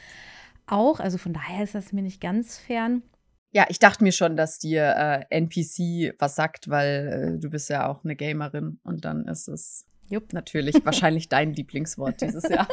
auch. 0.65 0.99
Also 0.99 1.17
von 1.17 1.33
daher 1.33 1.63
ist 1.63 1.75
das 1.75 1.93
mir 1.93 2.01
nicht 2.01 2.21
ganz 2.21 2.57
fern. 2.57 3.03
Ja, 3.51 3.67
ich 3.69 3.77
dachte 3.77 4.03
mir 4.03 4.11
schon, 4.11 4.35
dass 4.35 4.57
dir 4.57 4.95
äh, 4.97 5.25
NPC 5.29 6.15
was 6.17 6.35
sagt, 6.35 6.69
weil 6.69 7.35
äh, 7.35 7.39
du 7.39 7.51
bist 7.51 7.69
ja 7.69 7.87
auch 7.87 8.03
eine 8.03 8.15
Gamerin 8.15 8.79
und 8.83 9.05
dann 9.05 9.27
ist 9.27 9.47
es 9.47 9.85
Jupp. 10.09 10.33
natürlich 10.33 10.75
wahrscheinlich 10.85 11.29
dein 11.29 11.53
Lieblingswort 11.53 12.21
dieses 12.21 12.49
Jahr. 12.49 12.67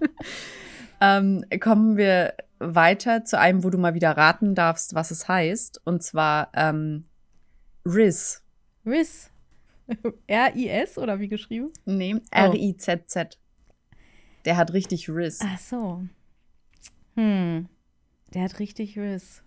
ähm, 1.00 1.44
kommen 1.60 1.96
wir 1.96 2.34
weiter 2.60 3.24
zu 3.24 3.38
einem, 3.38 3.64
wo 3.64 3.70
du 3.70 3.78
mal 3.78 3.94
wieder 3.94 4.16
raten 4.16 4.54
darfst, 4.54 4.94
was 4.94 5.10
es 5.10 5.26
heißt. 5.26 5.80
Und 5.84 6.02
zwar 6.02 6.50
ähm, 6.54 7.06
Riz. 7.84 8.44
Riz. 8.86 9.30
R-I-S 10.26 10.98
oder 10.98 11.18
wie 11.18 11.28
geschrieben? 11.28 11.72
Nee, 11.84 12.20
R-I-Z-Z. 12.30 13.38
Der 14.44 14.56
hat 14.56 14.72
richtig 14.72 15.08
Riz. 15.08 15.40
Ach 15.42 15.58
so. 15.58 16.04
Hm. 17.16 17.68
Der 18.32 18.42
hat 18.42 18.58
richtig 18.58 18.96
Riz. 18.98 19.42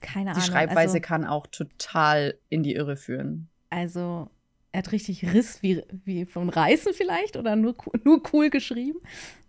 Keine 0.00 0.24
die 0.24 0.30
Ahnung. 0.30 0.42
Die 0.42 0.50
Schreibweise 0.50 0.94
also, 0.94 1.00
kann 1.00 1.24
auch 1.24 1.46
total 1.46 2.38
in 2.50 2.62
die 2.62 2.74
Irre 2.74 2.96
führen. 2.96 3.48
Also, 3.70 4.28
er 4.72 4.78
hat 4.78 4.92
richtig 4.92 5.24
Riss 5.32 5.62
wie, 5.62 5.82
wie 6.04 6.26
von 6.26 6.48
Reißen 6.48 6.92
vielleicht 6.94 7.36
oder 7.36 7.56
nur, 7.56 7.76
nur 8.04 8.22
cool 8.32 8.50
geschrieben. 8.50 8.98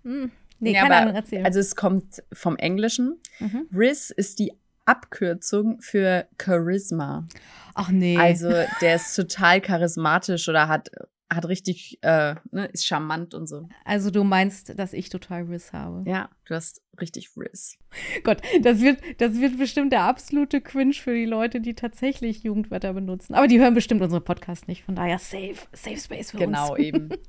Hm. 0.03 0.31
Nee, 0.59 0.73
ja, 0.73 0.81
keine 0.81 0.95
Ahnung, 0.95 1.15
erzählen. 1.15 1.45
Also, 1.45 1.59
es 1.59 1.75
kommt 1.75 2.23
vom 2.31 2.57
Englischen. 2.57 3.19
Mhm. 3.39 3.67
Riss 3.73 4.09
ist 4.09 4.39
die 4.39 4.53
Abkürzung 4.85 5.81
für 5.81 6.27
Charisma. 6.41 7.27
Ach 7.73 7.89
nee. 7.89 8.17
Also, 8.17 8.51
der 8.81 8.95
ist 8.95 9.15
total 9.15 9.61
charismatisch 9.61 10.47
oder 10.47 10.67
hat 10.67 10.89
hat 11.29 11.47
richtig, 11.47 11.97
äh, 12.01 12.35
ne, 12.51 12.65
ist 12.67 12.85
charmant 12.85 13.33
und 13.33 13.47
so. 13.47 13.67
Also 13.83 14.11
du 14.11 14.23
meinst, 14.23 14.77
dass 14.77 14.93
ich 14.93 15.09
total 15.09 15.43
Riss 15.43 15.73
habe? 15.73 16.07
Ja, 16.07 16.29
du 16.45 16.55
hast 16.55 16.81
richtig 17.01 17.31
Riss. 17.35 17.77
Gott, 18.23 18.41
das 18.61 18.81
wird, 18.81 18.99
das 19.19 19.39
wird 19.39 19.57
bestimmt 19.57 19.91
der 19.91 20.03
absolute 20.03 20.61
Cringe 20.61 20.93
für 20.93 21.13
die 21.13 21.25
Leute, 21.25 21.61
die 21.61 21.73
tatsächlich 21.73 22.43
Jugendwörter 22.43 22.93
benutzen. 22.93 23.33
Aber 23.33 23.47
die 23.47 23.59
hören 23.59 23.73
bestimmt 23.73 24.01
unseren 24.01 24.23
Podcast 24.23 24.67
nicht, 24.67 24.83
von 24.83 24.95
daher 24.95 25.17
safe, 25.17 25.55
safe 25.73 25.97
space 25.97 26.31
für 26.31 26.37
genau, 26.37 26.73
uns. 26.73 26.77
Genau, 26.77 26.97
eben. 26.97 27.09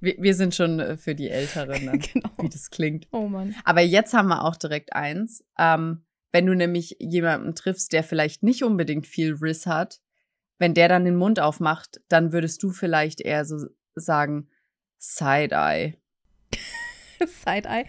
Wir, 0.00 0.14
wir, 0.18 0.34
sind 0.34 0.54
schon 0.54 0.80
äh, 0.80 0.96
für 0.96 1.14
die 1.14 1.28
Älteren, 1.28 1.86
dann, 1.86 1.98
genau. 2.12 2.30
wie 2.40 2.48
das 2.48 2.70
klingt. 2.70 3.08
Oh 3.10 3.28
Mann. 3.28 3.54
Aber 3.64 3.80
jetzt 3.80 4.14
haben 4.14 4.28
wir 4.28 4.44
auch 4.44 4.56
direkt 4.56 4.92
eins. 4.92 5.44
Ähm, 5.58 6.04
wenn 6.32 6.46
du 6.46 6.54
nämlich 6.54 6.96
jemanden 7.00 7.54
triffst, 7.54 7.92
der 7.92 8.04
vielleicht 8.04 8.42
nicht 8.42 8.62
unbedingt 8.62 9.06
viel 9.06 9.34
Riss 9.34 9.66
hat, 9.66 10.00
wenn 10.58 10.74
der 10.74 10.88
dann 10.88 11.04
den 11.04 11.16
Mund 11.16 11.40
aufmacht, 11.40 12.00
dann 12.08 12.32
würdest 12.32 12.62
du 12.62 12.70
vielleicht 12.70 13.20
eher 13.20 13.44
so 13.44 13.66
sagen, 13.94 14.48
Side-Eye. 14.98 15.94
Side-Eye? 17.26 17.86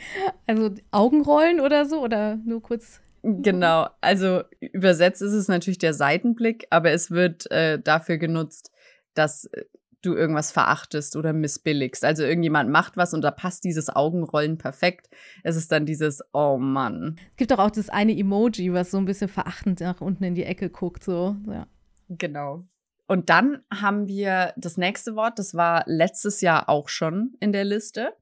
Also 0.47 0.75
Augenrollen 0.91 1.59
oder 1.59 1.85
so? 1.85 2.01
Oder 2.01 2.37
nur 2.37 2.61
kurz. 2.61 3.01
Genau, 3.21 3.89
also 3.99 4.43
übersetzt 4.61 5.21
ist 5.21 5.33
es 5.33 5.49
natürlich 5.49 5.77
der 5.77 5.93
Seitenblick, 5.93 6.67
aber 6.69 6.91
es 6.91 7.11
wird 7.11 7.51
äh, 7.51 7.77
dafür 7.77 8.17
genutzt, 8.17 8.71
dass 9.13 9.45
äh, 9.45 9.65
du 10.01 10.15
irgendwas 10.15 10.51
verachtest 10.51 11.15
oder 11.15 11.33
missbilligst. 11.33 12.05
Also 12.05 12.23
irgendjemand 12.23 12.69
macht 12.69 12.97
was 12.97 13.13
und 13.13 13.21
da 13.21 13.31
passt 13.31 13.63
dieses 13.63 13.89
Augenrollen 13.89 14.57
perfekt. 14.57 15.09
Es 15.43 15.55
ist 15.55 15.71
dann 15.71 15.85
dieses, 15.85 16.21
oh 16.33 16.57
Mann. 16.57 17.19
Es 17.31 17.37
gibt 17.37 17.51
doch 17.51 17.59
auch 17.59 17.71
das 17.71 17.89
eine 17.89 18.17
Emoji, 18.17 18.73
was 18.73 18.91
so 18.91 18.97
ein 18.97 19.05
bisschen 19.05 19.29
verachtend 19.29 19.81
nach 19.81 20.01
unten 20.01 20.23
in 20.23 20.35
die 20.35 20.43
Ecke 20.43 20.69
guckt, 20.69 21.03
so, 21.03 21.35
ja. 21.47 21.67
Genau. 22.07 22.65
Und 23.07 23.29
dann 23.29 23.63
haben 23.73 24.07
wir 24.07 24.53
das 24.55 24.77
nächste 24.77 25.15
Wort, 25.15 25.39
das 25.39 25.55
war 25.55 25.83
letztes 25.87 26.41
Jahr 26.41 26.69
auch 26.69 26.89
schon 26.89 27.33
in 27.39 27.51
der 27.51 27.65
Liste. 27.65 28.13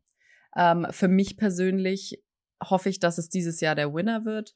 Ähm, 0.55 0.88
für 0.91 1.07
mich 1.07 1.38
persönlich 1.38 2.24
hoffe 2.63 2.89
ich, 2.89 3.00
dass 3.00 3.17
es 3.17 3.29
dieses 3.29 3.60
Jahr 3.62 3.75
der 3.75 3.93
Winner 3.93 4.25
wird. 4.25 4.55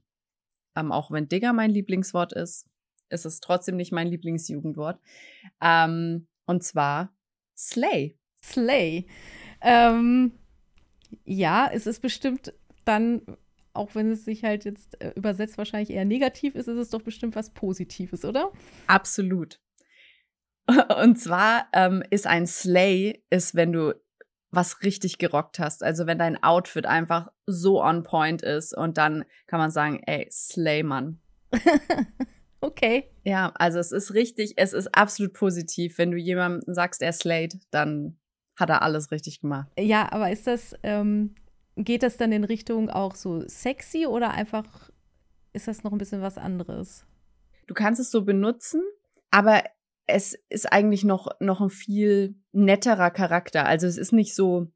Ähm, 0.75 0.91
auch 0.91 1.11
wenn 1.11 1.27
Digger 1.27 1.53
mein 1.53 1.69
Lieblingswort 1.69 2.33
ist, 2.33 2.67
ist 3.09 3.25
es 3.25 3.41
trotzdem 3.41 3.75
nicht 3.75 3.91
mein 3.91 4.07
Lieblingsjugendwort. 4.07 4.99
Ähm, 5.61 6.27
und 6.51 6.63
zwar 6.63 7.15
Slay. 7.57 8.19
Slay. 8.43 9.07
Ähm, 9.61 10.33
ja, 11.25 11.69
es 11.71 11.87
ist 11.87 12.01
bestimmt 12.01 12.53
dann 12.85 13.21
auch 13.73 13.95
wenn 13.95 14.11
es 14.11 14.25
sich 14.25 14.43
halt 14.43 14.65
jetzt 14.65 15.01
äh, 15.01 15.13
übersetzt 15.15 15.57
wahrscheinlich 15.57 15.91
eher 15.91 16.05
negativ 16.05 16.55
ist, 16.55 16.67
ist 16.67 16.77
es 16.77 16.89
doch 16.89 17.01
bestimmt 17.01 17.35
was 17.35 17.51
Positives, 17.51 18.25
oder? 18.25 18.51
Absolut. 18.87 19.59
Und 21.01 21.17
zwar 21.17 21.67
ähm, 21.73 22.03
ist 22.09 22.27
ein 22.27 22.47
Slay, 22.47 23.23
ist, 23.29 23.55
wenn 23.55 23.71
du 23.71 23.93
was 24.51 24.83
richtig 24.83 25.17
gerockt 25.17 25.59
hast. 25.59 25.83
Also 25.83 26.05
wenn 26.05 26.17
dein 26.17 26.41
Outfit 26.43 26.85
einfach 26.85 27.31
so 27.45 27.81
on 27.81 28.03
point 28.03 28.41
ist 28.41 28.75
und 28.75 28.97
dann 28.97 29.23
kann 29.47 29.59
man 29.59 29.71
sagen, 29.71 30.01
ey, 30.05 30.27
Slay, 30.29 30.83
Mann. 30.83 31.21
okay. 32.61 33.09
Ja, 33.23 33.51
also 33.55 33.79
es 33.79 33.91
ist 33.91 34.13
richtig, 34.13 34.53
es 34.55 34.73
ist 34.73 34.95
absolut 34.95 35.33
positiv. 35.33 35.97
Wenn 35.97 36.11
du 36.11 36.17
jemandem 36.17 36.73
sagst, 36.73 37.01
er 37.01 37.13
slayed, 37.13 37.59
dann 37.71 38.17
hat 38.55 38.69
er 38.69 38.81
alles 38.81 39.11
richtig 39.11 39.41
gemacht. 39.41 39.69
Ja, 39.77 40.11
aber 40.11 40.31
ist 40.31 40.47
das, 40.47 40.75
ähm, 40.83 41.35
geht 41.75 42.03
das 42.03 42.17
dann 42.17 42.31
in 42.31 42.43
Richtung 42.43 42.89
auch 42.89 43.15
so 43.15 43.47
sexy 43.47 44.05
oder 44.05 44.31
einfach 44.31 44.89
ist 45.53 45.67
das 45.67 45.83
noch 45.83 45.91
ein 45.91 45.97
bisschen 45.97 46.21
was 46.21 46.37
anderes? 46.37 47.05
Du 47.67 47.73
kannst 47.73 47.99
es 47.99 48.11
so 48.11 48.23
benutzen, 48.23 48.81
aber 49.31 49.63
es 50.07 50.37
ist 50.49 50.71
eigentlich 50.71 51.03
noch, 51.03 51.27
noch 51.39 51.61
ein 51.61 51.69
viel 51.69 52.35
netterer 52.51 53.11
Charakter. 53.11 53.65
Also 53.65 53.87
es 53.87 53.97
ist 53.97 54.11
nicht 54.13 54.35
so 54.35 54.67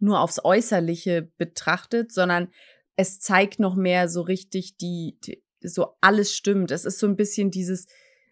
nur 0.00 0.20
aufs 0.20 0.44
Äußerliche 0.44 1.30
betrachtet, 1.36 2.12
sondern 2.12 2.48
es 2.96 3.20
zeigt 3.20 3.60
noch 3.60 3.74
mehr 3.74 4.08
so 4.08 4.22
richtig 4.22 4.76
die, 4.76 5.18
die 5.24 5.42
so 5.62 5.96
alles 6.00 6.34
stimmt. 6.34 6.70
Es 6.70 6.84
ist 6.84 6.98
so 6.98 7.06
ein 7.06 7.16
bisschen 7.16 7.50
dieses, 7.50 7.86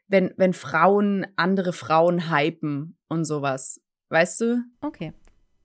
wenn, 0.09 0.33
wenn 0.37 0.52
Frauen 0.52 1.26
andere 1.37 1.73
Frauen 1.73 2.30
hypen 2.30 2.99
und 3.09 3.25
sowas. 3.25 3.80
Weißt 4.09 4.40
du? 4.40 4.62
Okay. 4.80 5.12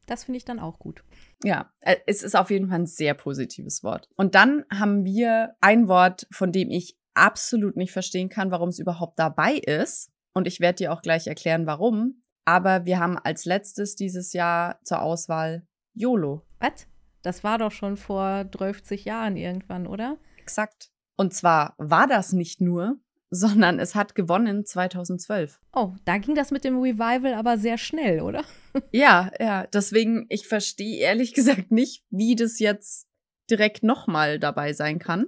Das 0.07 0.25
finde 0.25 0.37
ich 0.37 0.45
dann 0.45 0.59
auch 0.59 0.79
gut. 0.79 1.03
Ja, 1.43 1.71
äh, 1.79 1.95
es 2.05 2.23
ist 2.23 2.35
auf 2.35 2.49
jeden 2.49 2.67
Fall 2.67 2.79
ein 2.79 2.85
sehr 2.85 3.13
positives 3.13 3.83
Wort. 3.83 4.09
Und 4.15 4.35
dann 4.35 4.65
haben 4.71 5.05
wir 5.05 5.55
ein 5.61 5.87
Wort, 5.87 6.27
von 6.31 6.51
dem 6.51 6.69
ich 6.69 6.97
absolut 7.13 7.77
nicht 7.77 7.91
verstehen 7.91 8.29
kann, 8.29 8.51
warum 8.51 8.69
es 8.69 8.79
überhaupt 8.79 9.19
dabei 9.19 9.53
ist. 9.53 10.11
Und 10.33 10.47
ich 10.47 10.59
werde 10.59 10.77
dir 10.77 10.93
auch 10.93 11.01
gleich 11.01 11.27
erklären, 11.27 11.65
warum. 11.65 12.21
Aber 12.45 12.85
wir 12.85 12.99
haben 12.99 13.17
als 13.17 13.45
letztes 13.45 13.95
dieses 13.95 14.33
Jahr 14.33 14.79
zur 14.83 15.01
Auswahl 15.01 15.67
YOLO. 15.93 16.45
Was? 16.59 16.87
Das 17.21 17.43
war 17.43 17.57
doch 17.57 17.71
schon 17.71 17.97
vor 17.97 18.45
30 18.45 19.05
Jahren 19.05 19.37
irgendwann, 19.37 19.85
oder? 19.85 20.17
Exakt. 20.37 20.91
Und 21.21 21.35
zwar 21.35 21.75
war 21.77 22.07
das 22.07 22.33
nicht 22.33 22.61
nur, 22.61 22.97
sondern 23.29 23.77
es 23.77 23.93
hat 23.93 24.15
gewonnen 24.15 24.65
2012. 24.65 25.61
Oh, 25.71 25.93
da 26.03 26.17
ging 26.17 26.33
das 26.33 26.49
mit 26.49 26.63
dem 26.63 26.79
Revival 26.79 27.35
aber 27.35 27.59
sehr 27.59 27.77
schnell, 27.77 28.21
oder? 28.21 28.43
ja, 28.91 29.29
ja. 29.39 29.67
Deswegen, 29.67 30.25
ich 30.29 30.47
verstehe 30.47 30.97
ehrlich 30.97 31.35
gesagt 31.35 31.69
nicht, 31.69 32.03
wie 32.09 32.35
das 32.35 32.57
jetzt 32.57 33.07
direkt 33.51 33.83
nochmal 33.83 34.39
dabei 34.39 34.73
sein 34.73 34.97
kann. 34.97 35.27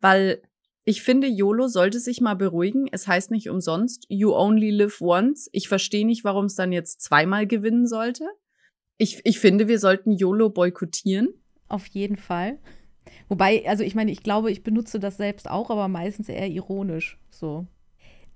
Weil 0.00 0.40
ich 0.86 1.02
finde, 1.02 1.26
YOLO 1.26 1.68
sollte 1.68 2.00
sich 2.00 2.22
mal 2.22 2.32
beruhigen. 2.32 2.88
Es 2.90 3.06
heißt 3.06 3.30
nicht 3.30 3.50
umsonst, 3.50 4.06
you 4.08 4.32
only 4.32 4.70
live 4.70 5.02
once. 5.02 5.50
Ich 5.52 5.68
verstehe 5.68 6.06
nicht, 6.06 6.24
warum 6.24 6.46
es 6.46 6.54
dann 6.54 6.72
jetzt 6.72 7.02
zweimal 7.02 7.46
gewinnen 7.46 7.86
sollte. 7.86 8.24
Ich, 8.96 9.20
ich 9.24 9.38
finde, 9.40 9.68
wir 9.68 9.78
sollten 9.78 10.12
YOLO 10.12 10.48
boykottieren. 10.48 11.28
Auf 11.68 11.86
jeden 11.88 12.16
Fall. 12.16 12.58
Wobei, 13.28 13.66
also 13.66 13.84
ich 13.84 13.94
meine, 13.94 14.10
ich 14.10 14.22
glaube, 14.22 14.50
ich 14.50 14.62
benutze 14.62 14.98
das 14.98 15.16
selbst 15.16 15.48
auch, 15.50 15.70
aber 15.70 15.88
meistens 15.88 16.28
eher 16.28 16.48
ironisch. 16.48 17.18
So. 17.30 17.66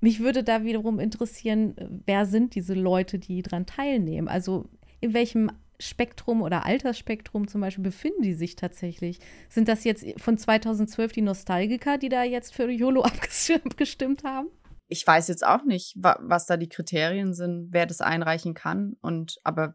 Mich 0.01 0.21
würde 0.21 0.43
da 0.43 0.65
wiederum 0.65 0.99
interessieren, 0.99 2.03
wer 2.07 2.27
sind 2.27 2.55
diese 2.55 2.75
Leute, 2.75 3.19
die 3.19 3.43
daran 3.43 3.67
teilnehmen? 3.67 4.29
Also 4.29 4.69
in 5.01 5.15
welchem 5.15 5.51
Spektrum 5.79 6.43
oder 6.43 6.65
Altersspektrum 6.65 7.49
zum 7.49 7.61
Beispiel 7.61 7.85
befinden 7.85 8.23
die 8.23 8.35
sich 8.35 8.57
tatsächlich? 8.57 9.19
Sind 9.49 9.69
das 9.69 9.85
jetzt 9.85 10.05
von 10.21 10.39
2012 10.39 11.13
die 11.13 11.23
Nostalgiker, 11.23 11.99
die 11.99 12.09
da 12.09 12.23
jetzt 12.23 12.55
für 12.55 12.71
YOLO 12.71 13.03
abgestimmt 13.65 14.25
haben? 14.25 14.49
Ich 14.89 15.07
weiß 15.07 15.29
jetzt 15.29 15.47
auch 15.47 15.65
nicht, 15.65 15.95
was 15.97 16.47
da 16.47 16.57
die 16.57 16.69
Kriterien 16.69 17.33
sind, 17.33 17.69
wer 17.71 17.87
das 17.87 18.01
einreichen 18.01 18.55
kann. 18.55 18.97
Und 19.01 19.39
aber 19.43 19.75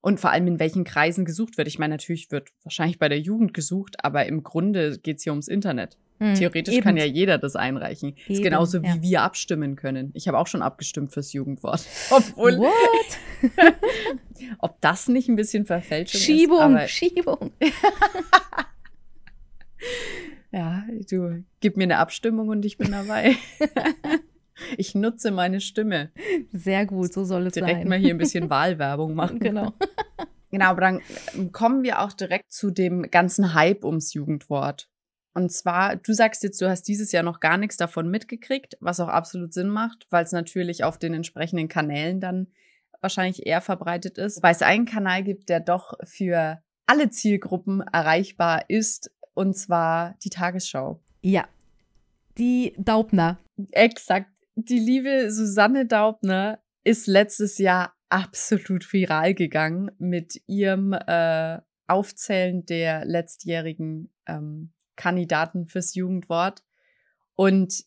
Und 0.00 0.20
vor 0.20 0.30
allem 0.30 0.46
in 0.46 0.60
welchen 0.60 0.84
Kreisen 0.84 1.24
gesucht 1.24 1.58
wird. 1.58 1.66
Ich 1.66 1.78
meine, 1.78 1.94
natürlich 1.94 2.30
wird 2.30 2.50
wahrscheinlich 2.62 2.98
bei 2.98 3.08
der 3.08 3.20
Jugend 3.20 3.52
gesucht, 3.52 3.96
aber 4.04 4.26
im 4.26 4.42
Grunde 4.42 4.98
geht 4.98 5.18
es 5.18 5.24
hier 5.24 5.32
ums 5.32 5.48
Internet. 5.48 5.96
Hm, 6.20 6.34
Theoretisch 6.34 6.74
eben. 6.74 6.82
kann 6.82 6.96
ja 6.96 7.04
jeder 7.04 7.38
das 7.38 7.54
einreichen. 7.54 8.10
Eben, 8.10 8.32
ist 8.32 8.42
genauso 8.42 8.82
wie 8.82 8.88
ja. 8.88 9.02
wir 9.02 9.22
abstimmen 9.22 9.76
können. 9.76 10.10
Ich 10.14 10.26
habe 10.26 10.38
auch 10.38 10.46
schon 10.46 10.62
abgestimmt 10.62 11.12
fürs 11.12 11.32
Jugendwort. 11.32 11.84
Obwohl. 12.10 12.58
What? 12.58 12.74
ob 14.58 14.80
das 14.80 15.08
nicht 15.08 15.28
ein 15.28 15.36
bisschen 15.36 15.64
Verfälschung 15.64 16.20
Schiebung, 16.20 16.76
ist. 16.76 16.90
Schiebung, 16.90 17.52
Schiebung. 17.52 17.52
ja, 20.52 20.84
du 21.08 21.44
gib 21.60 21.76
mir 21.76 21.84
eine 21.84 21.98
Abstimmung 21.98 22.48
und 22.48 22.64
ich 22.64 22.78
bin 22.78 22.90
dabei. 22.90 23.36
Ich 24.76 24.94
nutze 24.94 25.30
meine 25.30 25.60
Stimme. 25.60 26.10
Sehr 26.52 26.86
gut, 26.86 27.12
so 27.12 27.24
soll 27.24 27.46
es 27.46 27.54
direkt 27.54 27.68
sein. 27.68 27.76
Direkt 27.76 27.88
mal 27.88 27.98
hier 27.98 28.14
ein 28.14 28.18
bisschen 28.18 28.50
Wahlwerbung 28.50 29.14
machen. 29.14 29.38
Genau. 29.38 29.72
Genau, 30.50 30.66
aber 30.66 30.80
dann 30.80 31.02
ähm, 31.34 31.52
kommen 31.52 31.82
wir 31.82 32.00
auch 32.00 32.12
direkt 32.12 32.50
zu 32.50 32.70
dem 32.70 33.10
ganzen 33.10 33.52
Hype 33.52 33.84
ums 33.84 34.14
Jugendwort. 34.14 34.88
Und 35.34 35.52
zwar, 35.52 35.96
du 35.96 36.12
sagst 36.14 36.42
jetzt, 36.42 36.60
du 36.60 36.68
hast 36.68 36.84
dieses 36.84 37.12
Jahr 37.12 37.22
noch 37.22 37.40
gar 37.40 37.58
nichts 37.58 37.76
davon 37.76 38.10
mitgekriegt, 38.10 38.76
was 38.80 38.98
auch 38.98 39.08
absolut 39.08 39.52
Sinn 39.52 39.68
macht, 39.68 40.06
weil 40.10 40.24
es 40.24 40.32
natürlich 40.32 40.84
auf 40.84 40.98
den 40.98 41.14
entsprechenden 41.14 41.68
Kanälen 41.68 42.20
dann 42.20 42.48
wahrscheinlich 43.00 43.46
eher 43.46 43.60
verbreitet 43.60 44.18
ist. 44.18 44.42
Weil 44.42 44.54
es 44.54 44.62
einen 44.62 44.86
Kanal 44.86 45.22
gibt, 45.22 45.48
der 45.48 45.60
doch 45.60 45.94
für 46.02 46.62
alle 46.86 47.10
Zielgruppen 47.10 47.82
erreichbar 47.82 48.64
ist, 48.68 49.12
und 49.34 49.54
zwar 49.56 50.16
die 50.24 50.30
Tagesschau. 50.30 51.00
Ja, 51.20 51.46
die 52.38 52.74
Daubner. 52.78 53.38
Exakt. 53.72 54.30
Die 54.60 54.80
liebe 54.80 55.30
Susanne 55.30 55.86
Daubner 55.86 56.60
ist 56.82 57.06
letztes 57.06 57.58
Jahr 57.58 57.94
absolut 58.08 58.92
viral 58.92 59.32
gegangen 59.32 59.92
mit 59.98 60.42
ihrem 60.48 60.94
äh, 60.94 61.60
Aufzählen 61.86 62.66
der 62.66 63.04
letztjährigen 63.04 64.12
ähm, 64.26 64.72
Kandidaten 64.96 65.68
fürs 65.68 65.94
Jugendwort. 65.94 66.64
Und 67.36 67.84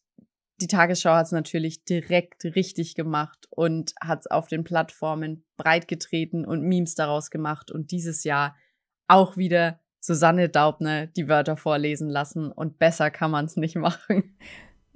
die 0.62 0.68
Tagesschau 0.68 1.12
hat 1.12 1.26
es 1.26 1.34
natürlich 1.34 1.84
direkt 1.84 2.46
richtig 2.46 2.96
gemacht 2.96 3.48
und 3.50 3.94
hat 4.00 4.22
es 4.22 4.28
auf 4.28 4.48
den 4.48 4.64
Plattformen 4.64 5.44
breitgetreten 5.58 6.46
und 6.46 6.62
Memes 6.62 6.96
daraus 6.96 7.32
gemacht 7.32 7.70
und 7.70 7.92
dieses 7.92 8.24
Jahr 8.24 8.56
auch 9.10 9.36
wieder 9.36 9.82
Susanne 10.00 10.48
Daubner 10.48 11.08
die 11.08 11.28
Wörter 11.28 11.58
vorlesen 11.58 12.08
lassen 12.08 12.50
und 12.50 12.80
besser 12.80 13.12
kann 13.12 13.30
man 13.30 13.44
es 13.44 13.58
nicht 13.58 13.76
machen. 13.76 14.38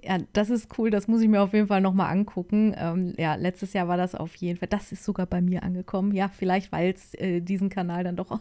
Ja, 0.03 0.19
das 0.33 0.49
ist 0.49 0.77
cool, 0.77 0.91
das 0.91 1.07
muss 1.07 1.21
ich 1.21 1.27
mir 1.27 1.41
auf 1.41 1.53
jeden 1.53 1.67
Fall 1.67 1.81
nochmal 1.81 2.11
angucken. 2.11 2.75
Ähm, 2.77 3.13
ja, 3.17 3.35
letztes 3.35 3.73
Jahr 3.73 3.87
war 3.87 3.97
das 3.97 4.13
auf 4.13 4.35
jeden 4.35 4.59
Fall, 4.59 4.67
das 4.67 4.91
ist 4.91 5.03
sogar 5.03 5.25
bei 5.25 5.41
mir 5.41 5.63
angekommen. 5.63 6.13
Ja, 6.13 6.27
vielleicht, 6.27 6.71
weil 6.71 6.93
es 6.93 7.13
äh, 7.15 7.41
diesen 7.41 7.69
Kanal 7.69 8.03
dann 8.03 8.15
doch, 8.15 8.39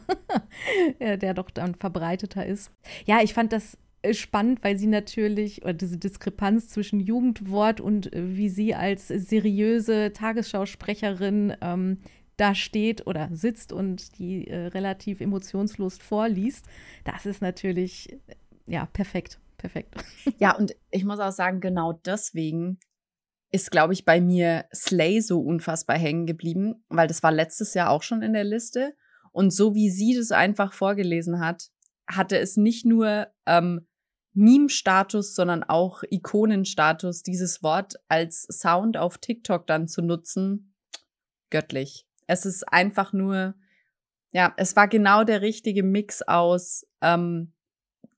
der 1.00 1.32
doch 1.32 1.50
dann 1.50 1.74
verbreiteter 1.74 2.44
ist. 2.44 2.70
Ja, 3.06 3.20
ich 3.22 3.32
fand 3.32 3.52
das 3.52 3.78
äh, 4.04 4.12
spannend, 4.12 4.62
weil 4.62 4.76
sie 4.76 4.86
natürlich, 4.86 5.62
oder 5.62 5.72
diese 5.72 5.96
Diskrepanz 5.96 6.68
zwischen 6.68 7.00
Jugendwort 7.00 7.80
und 7.80 8.12
äh, 8.12 8.36
wie 8.36 8.50
sie 8.50 8.74
als 8.74 9.08
seriöse 9.08 10.12
Tagesschausprecherin 10.12 11.54
ähm, 11.62 11.98
da 12.36 12.54
steht 12.54 13.06
oder 13.06 13.30
sitzt 13.32 13.72
und 13.72 14.18
die 14.18 14.48
äh, 14.48 14.66
relativ 14.66 15.20
emotionslos 15.20 15.98
vorliest, 15.98 16.66
das 17.04 17.24
ist 17.26 17.40
natürlich, 17.40 18.12
äh, 18.12 18.16
ja, 18.66 18.86
perfekt 18.86 19.38
perfekt. 19.56 19.94
Ja, 20.38 20.56
und 20.56 20.74
ich 20.90 21.04
muss 21.04 21.20
auch 21.20 21.32
sagen, 21.32 21.60
genau 21.60 21.92
deswegen 21.92 22.78
ist, 23.50 23.70
glaube 23.70 23.92
ich, 23.92 24.04
bei 24.04 24.20
mir 24.20 24.64
Slay 24.74 25.20
so 25.20 25.40
unfassbar 25.40 25.96
hängen 25.96 26.26
geblieben, 26.26 26.84
weil 26.88 27.06
das 27.06 27.22
war 27.22 27.30
letztes 27.30 27.74
Jahr 27.74 27.90
auch 27.90 28.02
schon 28.02 28.22
in 28.22 28.32
der 28.32 28.44
Liste. 28.44 28.96
Und 29.30 29.52
so 29.52 29.74
wie 29.74 29.90
sie 29.90 30.16
das 30.16 30.32
einfach 30.32 30.72
vorgelesen 30.72 31.38
hat, 31.40 31.70
hatte 32.08 32.38
es 32.38 32.56
nicht 32.56 32.84
nur 32.84 33.28
ähm, 33.46 33.86
Meme-Status, 34.34 35.34
sondern 35.34 35.62
auch 35.62 36.02
Ikonenstatus, 36.10 37.22
dieses 37.22 37.62
Wort 37.62 37.94
als 38.08 38.42
Sound 38.42 38.96
auf 38.96 39.18
TikTok 39.18 39.66
dann 39.66 39.86
zu 39.86 40.02
nutzen. 40.02 40.74
Göttlich. 41.50 42.06
Es 42.26 42.46
ist 42.46 42.64
einfach 42.64 43.12
nur, 43.12 43.54
ja, 44.32 44.52
es 44.56 44.74
war 44.74 44.88
genau 44.88 45.22
der 45.24 45.40
richtige 45.40 45.84
Mix 45.84 46.22
aus 46.22 46.86
ähm, 47.00 47.53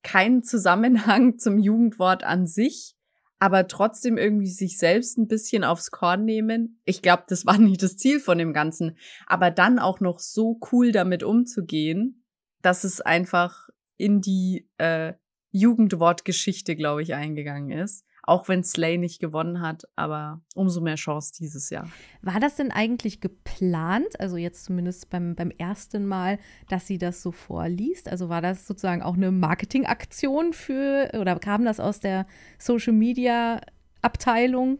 keinen 0.07 0.45
Zusammenhang 0.45 1.37
zum 1.38 1.59
Jugendwort 1.59 2.23
an 2.23 2.47
sich, 2.47 2.95
aber 3.40 3.66
trotzdem 3.66 4.16
irgendwie 4.16 4.47
sich 4.47 4.79
selbst 4.79 5.19
ein 5.19 5.27
bisschen 5.27 5.64
aufs 5.64 5.90
Korn 5.90 6.25
nehmen. 6.25 6.81
Ich 6.85 7.03
glaube, 7.03 7.25
das 7.29 7.45
war 7.45 7.59
nicht 7.59 7.83
das 7.83 7.97
Ziel 7.97 8.21
von 8.21 8.38
dem 8.38 8.53
Ganzen, 8.53 8.97
aber 9.27 9.51
dann 9.51 9.79
auch 9.81 9.99
noch 10.01 10.21
so 10.21 10.61
cool 10.71 10.92
damit 10.92 11.25
umzugehen, 11.25 12.25
dass 12.62 12.85
es 12.85 13.01
einfach 13.01 13.69
in 13.97 14.21
die 14.21 14.69
äh, 14.79 15.14
Jugendwortgeschichte, 15.51 16.77
glaube 16.77 17.03
ich, 17.03 17.14
eingegangen 17.14 17.77
ist. 17.77 18.05
Auch 18.27 18.49
wenn 18.49 18.65
Slay 18.65 18.99
nicht 18.99 19.21
gewonnen 19.21 19.61
hat, 19.61 19.85
aber 19.95 20.43
umso 20.55 20.81
mehr 20.81 20.97
Chance 20.97 21.33
dieses 21.39 21.71
Jahr. 21.71 21.89
War 22.23 22.41
das 22.41 22.57
denn 22.57 22.73
eigentlich 22.73 23.21
geplant, 23.21 24.19
also 24.19 24.37
jetzt 24.37 24.65
zumindest 24.65 25.11
beim, 25.11 25.37
beim 25.37 25.51
ersten 25.51 26.07
Mal, 26.07 26.41
dass 26.69 26.89
sie 26.89 26.99
das 26.99 27.23
so 27.23 27.31
vorliest? 27.31 28.09
Also 28.09 28.29
war 28.29 28.43
das 28.43 28.67
sozusagen 28.67 29.03
auch 29.03 29.15
eine 29.15 29.31
Marketingaktion 29.31 30.53
für, 30.53 31.11
oder 31.19 31.39
kam 31.39 31.65
das 31.65 31.79
aus 31.79 32.01
der 32.01 32.27
Social 32.59 32.93
Media 32.93 33.61
Abteilung? 34.03 34.79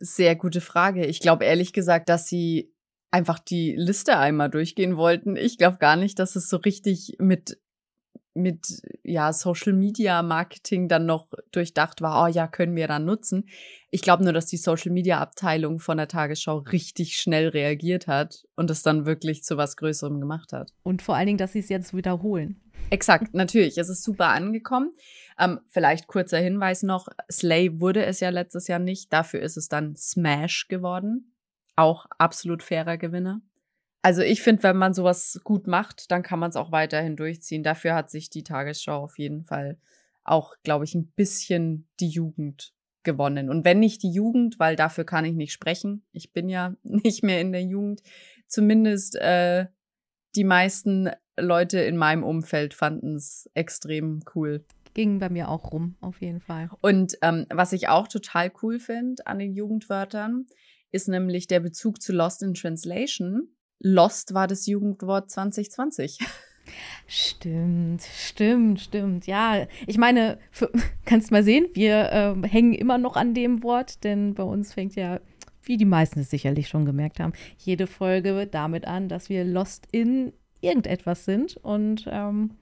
Sehr 0.00 0.34
gute 0.34 0.60
Frage. 0.60 1.06
Ich 1.06 1.20
glaube 1.20 1.44
ehrlich 1.44 1.72
gesagt, 1.72 2.08
dass 2.08 2.26
sie 2.26 2.74
einfach 3.12 3.38
die 3.38 3.76
Liste 3.76 4.18
einmal 4.18 4.50
durchgehen 4.50 4.96
wollten. 4.96 5.36
Ich 5.36 5.56
glaube 5.56 5.78
gar 5.78 5.94
nicht, 5.94 6.18
dass 6.18 6.34
es 6.34 6.48
so 6.48 6.56
richtig 6.56 7.16
mit 7.20 7.60
mit 8.34 8.82
ja 9.02 9.32
Social 9.32 9.72
Media 9.72 10.22
Marketing 10.22 10.88
dann 10.88 11.06
noch 11.06 11.28
durchdacht 11.52 12.02
war, 12.02 12.24
oh 12.24 12.26
ja, 12.26 12.46
können 12.46 12.76
wir 12.76 12.88
dann 12.88 13.04
nutzen. 13.04 13.48
Ich 13.90 14.02
glaube 14.02 14.24
nur, 14.24 14.32
dass 14.32 14.46
die 14.46 14.56
Social 14.56 14.92
Media 14.92 15.20
Abteilung 15.20 15.78
von 15.78 15.96
der 15.96 16.08
Tagesschau 16.08 16.58
richtig 16.58 17.16
schnell 17.16 17.48
reagiert 17.48 18.06
hat 18.06 18.44
und 18.56 18.70
es 18.70 18.82
dann 18.82 19.06
wirklich 19.06 19.44
zu 19.44 19.56
was 19.56 19.76
Größerem 19.76 20.20
gemacht 20.20 20.52
hat. 20.52 20.72
Und 20.82 21.02
vor 21.02 21.14
allen 21.14 21.26
Dingen, 21.26 21.38
dass 21.38 21.52
sie 21.52 21.60
es 21.60 21.68
jetzt 21.68 21.94
wiederholen. 21.96 22.60
Exakt, 22.90 23.34
natürlich. 23.34 23.78
Es 23.78 23.88
ist 23.88 24.04
super 24.04 24.28
angekommen. 24.28 24.92
Ähm, 25.38 25.60
vielleicht 25.66 26.06
kurzer 26.06 26.38
Hinweis 26.38 26.82
noch: 26.82 27.08
Slay 27.30 27.80
wurde 27.80 28.04
es 28.04 28.20
ja 28.20 28.28
letztes 28.28 28.68
Jahr 28.68 28.78
nicht. 28.78 29.12
Dafür 29.12 29.40
ist 29.40 29.56
es 29.56 29.68
dann 29.68 29.96
Smash 29.96 30.68
geworden. 30.68 31.32
Auch 31.76 32.06
absolut 32.18 32.62
fairer 32.62 32.98
Gewinner. 32.98 33.40
Also 34.04 34.20
ich 34.20 34.42
finde, 34.42 34.62
wenn 34.64 34.76
man 34.76 34.92
sowas 34.92 35.40
gut 35.44 35.66
macht, 35.66 36.10
dann 36.10 36.22
kann 36.22 36.38
man 36.38 36.50
es 36.50 36.56
auch 36.56 36.70
weiterhin 36.70 37.16
durchziehen. 37.16 37.62
Dafür 37.62 37.94
hat 37.94 38.10
sich 38.10 38.28
die 38.28 38.44
Tagesschau 38.44 39.02
auf 39.02 39.18
jeden 39.18 39.44
Fall 39.44 39.78
auch, 40.24 40.56
glaube 40.62 40.84
ich, 40.84 40.94
ein 40.94 41.06
bisschen 41.16 41.88
die 42.00 42.10
Jugend 42.10 42.74
gewonnen. 43.02 43.48
Und 43.48 43.64
wenn 43.64 43.78
nicht 43.78 44.02
die 44.02 44.12
Jugend, 44.12 44.58
weil 44.58 44.76
dafür 44.76 45.04
kann 45.04 45.24
ich 45.24 45.32
nicht 45.32 45.54
sprechen. 45.54 46.04
Ich 46.12 46.34
bin 46.34 46.50
ja 46.50 46.76
nicht 46.82 47.22
mehr 47.22 47.40
in 47.40 47.52
der 47.52 47.62
Jugend. 47.62 48.02
Zumindest 48.46 49.16
äh, 49.16 49.68
die 50.36 50.44
meisten 50.44 51.08
Leute 51.38 51.80
in 51.80 51.96
meinem 51.96 52.24
Umfeld 52.24 52.74
fanden 52.74 53.14
es 53.14 53.48
extrem 53.54 54.20
cool. 54.34 54.66
Ging 54.92 55.18
bei 55.18 55.30
mir 55.30 55.48
auch 55.48 55.72
rum, 55.72 55.96
auf 56.02 56.20
jeden 56.20 56.40
Fall. 56.40 56.68
Und 56.82 57.16
ähm, 57.22 57.46
was 57.48 57.72
ich 57.72 57.88
auch 57.88 58.06
total 58.06 58.52
cool 58.60 58.78
finde 58.78 59.26
an 59.26 59.38
den 59.38 59.54
Jugendwörtern, 59.54 60.46
ist 60.90 61.08
nämlich 61.08 61.46
der 61.46 61.60
Bezug 61.60 62.02
zu 62.02 62.12
Lost 62.12 62.42
in 62.42 62.52
Translation. 62.52 63.48
Lost 63.80 64.34
war 64.34 64.46
das 64.46 64.66
Jugendwort 64.66 65.30
2020. 65.30 66.18
Stimmt, 67.06 68.02
stimmt, 68.02 68.80
stimmt. 68.80 69.26
Ja, 69.26 69.66
ich 69.86 69.98
meine, 69.98 70.38
für, 70.50 70.70
kannst 71.04 71.30
mal 71.30 71.42
sehen, 71.42 71.66
wir 71.74 72.10
äh, 72.12 72.48
hängen 72.48 72.72
immer 72.72 72.98
noch 72.98 73.16
an 73.16 73.34
dem 73.34 73.62
Wort, 73.62 74.02
denn 74.04 74.34
bei 74.34 74.42
uns 74.42 74.72
fängt 74.72 74.96
ja, 74.96 75.20
wie 75.62 75.76
die 75.76 75.84
meisten 75.84 76.20
es 76.20 76.30
sicherlich 76.30 76.68
schon 76.68 76.84
gemerkt 76.84 77.20
haben, 77.20 77.32
jede 77.58 77.86
Folge 77.86 78.46
damit 78.46 78.86
an, 78.86 79.08
dass 79.08 79.28
wir 79.28 79.44
lost 79.44 79.86
in 79.92 80.32
irgendetwas 80.60 81.24
sind. 81.24 81.56
Und 81.58 82.06
ähm, 82.10 82.56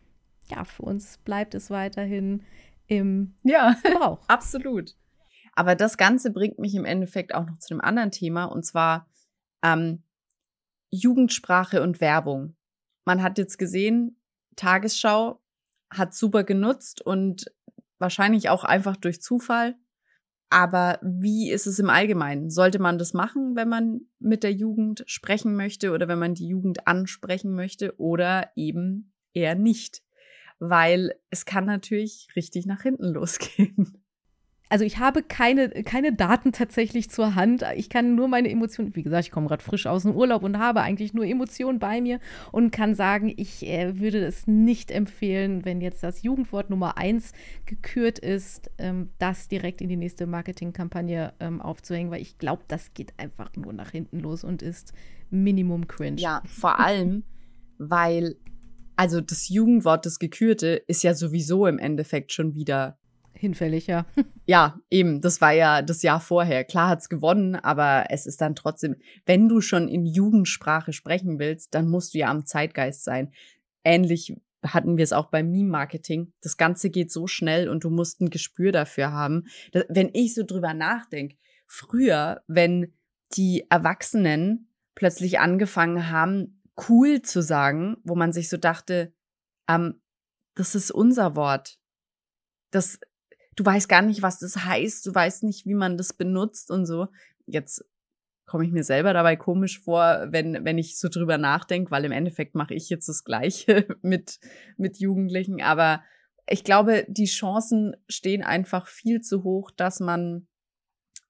ja, 0.50 0.64
für 0.64 0.82
uns 0.82 1.18
bleibt 1.18 1.54
es 1.54 1.70
weiterhin 1.70 2.42
im 2.86 3.34
ja, 3.42 3.76
Gebrauch. 3.82 4.20
Absolut. 4.28 4.94
Aber 5.54 5.74
das 5.74 5.96
Ganze 5.96 6.32
bringt 6.32 6.58
mich 6.58 6.74
im 6.74 6.84
Endeffekt 6.84 7.34
auch 7.34 7.46
noch 7.46 7.58
zu 7.58 7.74
einem 7.74 7.80
anderen 7.80 8.10
Thema, 8.10 8.44
und 8.44 8.64
zwar 8.64 9.06
ähm, 9.62 10.02
Jugendsprache 10.92 11.82
und 11.82 12.00
Werbung. 12.00 12.54
Man 13.04 13.22
hat 13.22 13.38
jetzt 13.38 13.58
gesehen, 13.58 14.20
Tagesschau 14.54 15.42
hat 15.90 16.14
super 16.14 16.44
genutzt 16.44 17.04
und 17.04 17.46
wahrscheinlich 17.98 18.50
auch 18.50 18.62
einfach 18.62 18.96
durch 18.96 19.20
Zufall. 19.20 19.74
Aber 20.50 20.98
wie 21.02 21.50
ist 21.50 21.66
es 21.66 21.78
im 21.78 21.88
Allgemeinen? 21.88 22.50
Sollte 22.50 22.78
man 22.78 22.98
das 22.98 23.14
machen, 23.14 23.56
wenn 23.56 23.70
man 23.70 24.02
mit 24.18 24.42
der 24.42 24.52
Jugend 24.52 25.02
sprechen 25.06 25.56
möchte 25.56 25.92
oder 25.92 26.08
wenn 26.08 26.18
man 26.18 26.34
die 26.34 26.46
Jugend 26.46 26.86
ansprechen 26.86 27.54
möchte 27.54 27.98
oder 27.98 28.50
eben 28.54 29.14
eher 29.32 29.54
nicht? 29.54 30.02
Weil 30.58 31.14
es 31.30 31.46
kann 31.46 31.64
natürlich 31.64 32.28
richtig 32.36 32.66
nach 32.66 32.82
hinten 32.82 33.06
losgehen. 33.14 34.01
Also 34.72 34.86
ich 34.86 34.96
habe 34.96 35.22
keine, 35.22 35.68
keine 35.68 36.14
Daten 36.14 36.50
tatsächlich 36.50 37.10
zur 37.10 37.34
Hand. 37.34 37.62
Ich 37.76 37.90
kann 37.90 38.14
nur 38.14 38.26
meine 38.26 38.48
Emotionen, 38.48 38.96
wie 38.96 39.02
gesagt, 39.02 39.26
ich 39.26 39.30
komme 39.30 39.46
gerade 39.46 39.62
frisch 39.62 39.86
aus 39.86 40.04
dem 40.04 40.16
Urlaub 40.16 40.42
und 40.42 40.58
habe 40.58 40.80
eigentlich 40.80 41.12
nur 41.12 41.26
Emotionen 41.26 41.78
bei 41.78 42.00
mir 42.00 42.20
und 42.52 42.70
kann 42.70 42.94
sagen, 42.94 43.30
ich 43.36 43.66
äh, 43.66 44.00
würde 44.00 44.24
es 44.24 44.46
nicht 44.46 44.90
empfehlen, 44.90 45.66
wenn 45.66 45.82
jetzt 45.82 46.02
das 46.02 46.22
Jugendwort 46.22 46.70
Nummer 46.70 46.96
eins 46.96 47.32
gekürt 47.66 48.18
ist, 48.18 48.70
ähm, 48.78 49.10
das 49.18 49.46
direkt 49.46 49.82
in 49.82 49.90
die 49.90 49.96
nächste 49.96 50.26
Marketingkampagne 50.26 51.34
ähm, 51.38 51.60
aufzuhängen, 51.60 52.10
weil 52.10 52.22
ich 52.22 52.38
glaube, 52.38 52.62
das 52.66 52.94
geht 52.94 53.12
einfach 53.18 53.54
nur 53.56 53.74
nach 53.74 53.90
hinten 53.90 54.20
los 54.20 54.42
und 54.42 54.62
ist 54.62 54.94
Minimum 55.28 55.86
cringe. 55.86 56.18
Ja, 56.18 56.40
vor 56.46 56.80
allem, 56.80 57.24
weil 57.76 58.36
also 58.96 59.20
das 59.20 59.50
Jugendwort, 59.50 60.06
das 60.06 60.18
Gekürte, 60.18 60.82
ist 60.86 61.02
ja 61.02 61.12
sowieso 61.12 61.66
im 61.66 61.78
Endeffekt 61.78 62.32
schon 62.32 62.54
wieder 62.54 62.96
hinfällig, 63.42 63.86
ja. 63.86 64.06
Ja, 64.46 64.80
eben, 64.90 65.20
das 65.20 65.40
war 65.40 65.52
ja 65.52 65.82
das 65.82 66.02
Jahr 66.02 66.20
vorher. 66.20 66.64
Klar 66.64 66.88
hat's 66.88 67.08
gewonnen, 67.08 67.54
aber 67.54 68.06
es 68.08 68.26
ist 68.26 68.40
dann 68.40 68.56
trotzdem, 68.56 68.96
wenn 69.24 69.48
du 69.48 69.60
schon 69.60 69.86
in 69.86 70.04
Jugendsprache 70.04 70.92
sprechen 70.92 71.38
willst, 71.38 71.74
dann 71.74 71.88
musst 71.88 72.14
du 72.14 72.18
ja 72.18 72.28
am 72.28 72.44
Zeitgeist 72.44 73.04
sein. 73.04 73.32
Ähnlich 73.84 74.34
hatten 74.64 74.96
wir 74.96 75.04
es 75.04 75.12
auch 75.12 75.26
beim 75.26 75.50
Meme-Marketing. 75.50 76.32
Das 76.40 76.56
Ganze 76.56 76.90
geht 76.90 77.12
so 77.12 77.26
schnell 77.26 77.68
und 77.68 77.84
du 77.84 77.90
musst 77.90 78.20
ein 78.20 78.30
Gespür 78.30 78.72
dafür 78.72 79.12
haben. 79.12 79.44
Dass, 79.72 79.84
wenn 79.88 80.10
ich 80.12 80.34
so 80.34 80.44
drüber 80.44 80.74
nachdenke, 80.74 81.36
früher, 81.66 82.42
wenn 82.46 82.92
die 83.36 83.66
Erwachsenen 83.70 84.68
plötzlich 84.94 85.38
angefangen 85.38 86.10
haben, 86.10 86.62
cool 86.88 87.22
zu 87.22 87.42
sagen, 87.42 87.96
wo 88.04 88.14
man 88.14 88.32
sich 88.32 88.48
so 88.48 88.56
dachte, 88.56 89.12
ähm, 89.68 90.00
das 90.54 90.74
ist 90.74 90.90
unser 90.90 91.36
Wort. 91.36 91.78
Das, 92.70 92.98
du 93.56 93.64
weißt 93.64 93.88
gar 93.88 94.02
nicht, 94.02 94.22
was 94.22 94.38
das 94.38 94.64
heißt, 94.64 95.06
du 95.06 95.14
weißt 95.14 95.42
nicht, 95.44 95.66
wie 95.66 95.74
man 95.74 95.96
das 95.96 96.12
benutzt 96.12 96.70
und 96.70 96.86
so. 96.86 97.08
Jetzt 97.46 97.84
komme 98.46 98.64
ich 98.64 98.72
mir 98.72 98.84
selber 98.84 99.12
dabei 99.12 99.36
komisch 99.36 99.80
vor, 99.80 100.26
wenn, 100.30 100.64
wenn 100.64 100.78
ich 100.78 100.98
so 100.98 101.08
drüber 101.08 101.38
nachdenke, 101.38 101.90
weil 101.90 102.04
im 102.04 102.12
Endeffekt 102.12 102.54
mache 102.54 102.74
ich 102.74 102.88
jetzt 102.90 103.08
das 103.08 103.24
Gleiche 103.24 103.86
mit, 104.02 104.40
mit 104.76 104.98
Jugendlichen. 104.98 105.62
Aber 105.62 106.02
ich 106.48 106.64
glaube, 106.64 107.06
die 107.08 107.26
Chancen 107.26 107.96
stehen 108.08 108.42
einfach 108.42 108.88
viel 108.88 109.20
zu 109.20 109.44
hoch, 109.44 109.70
dass 109.70 110.00
man 110.00 110.46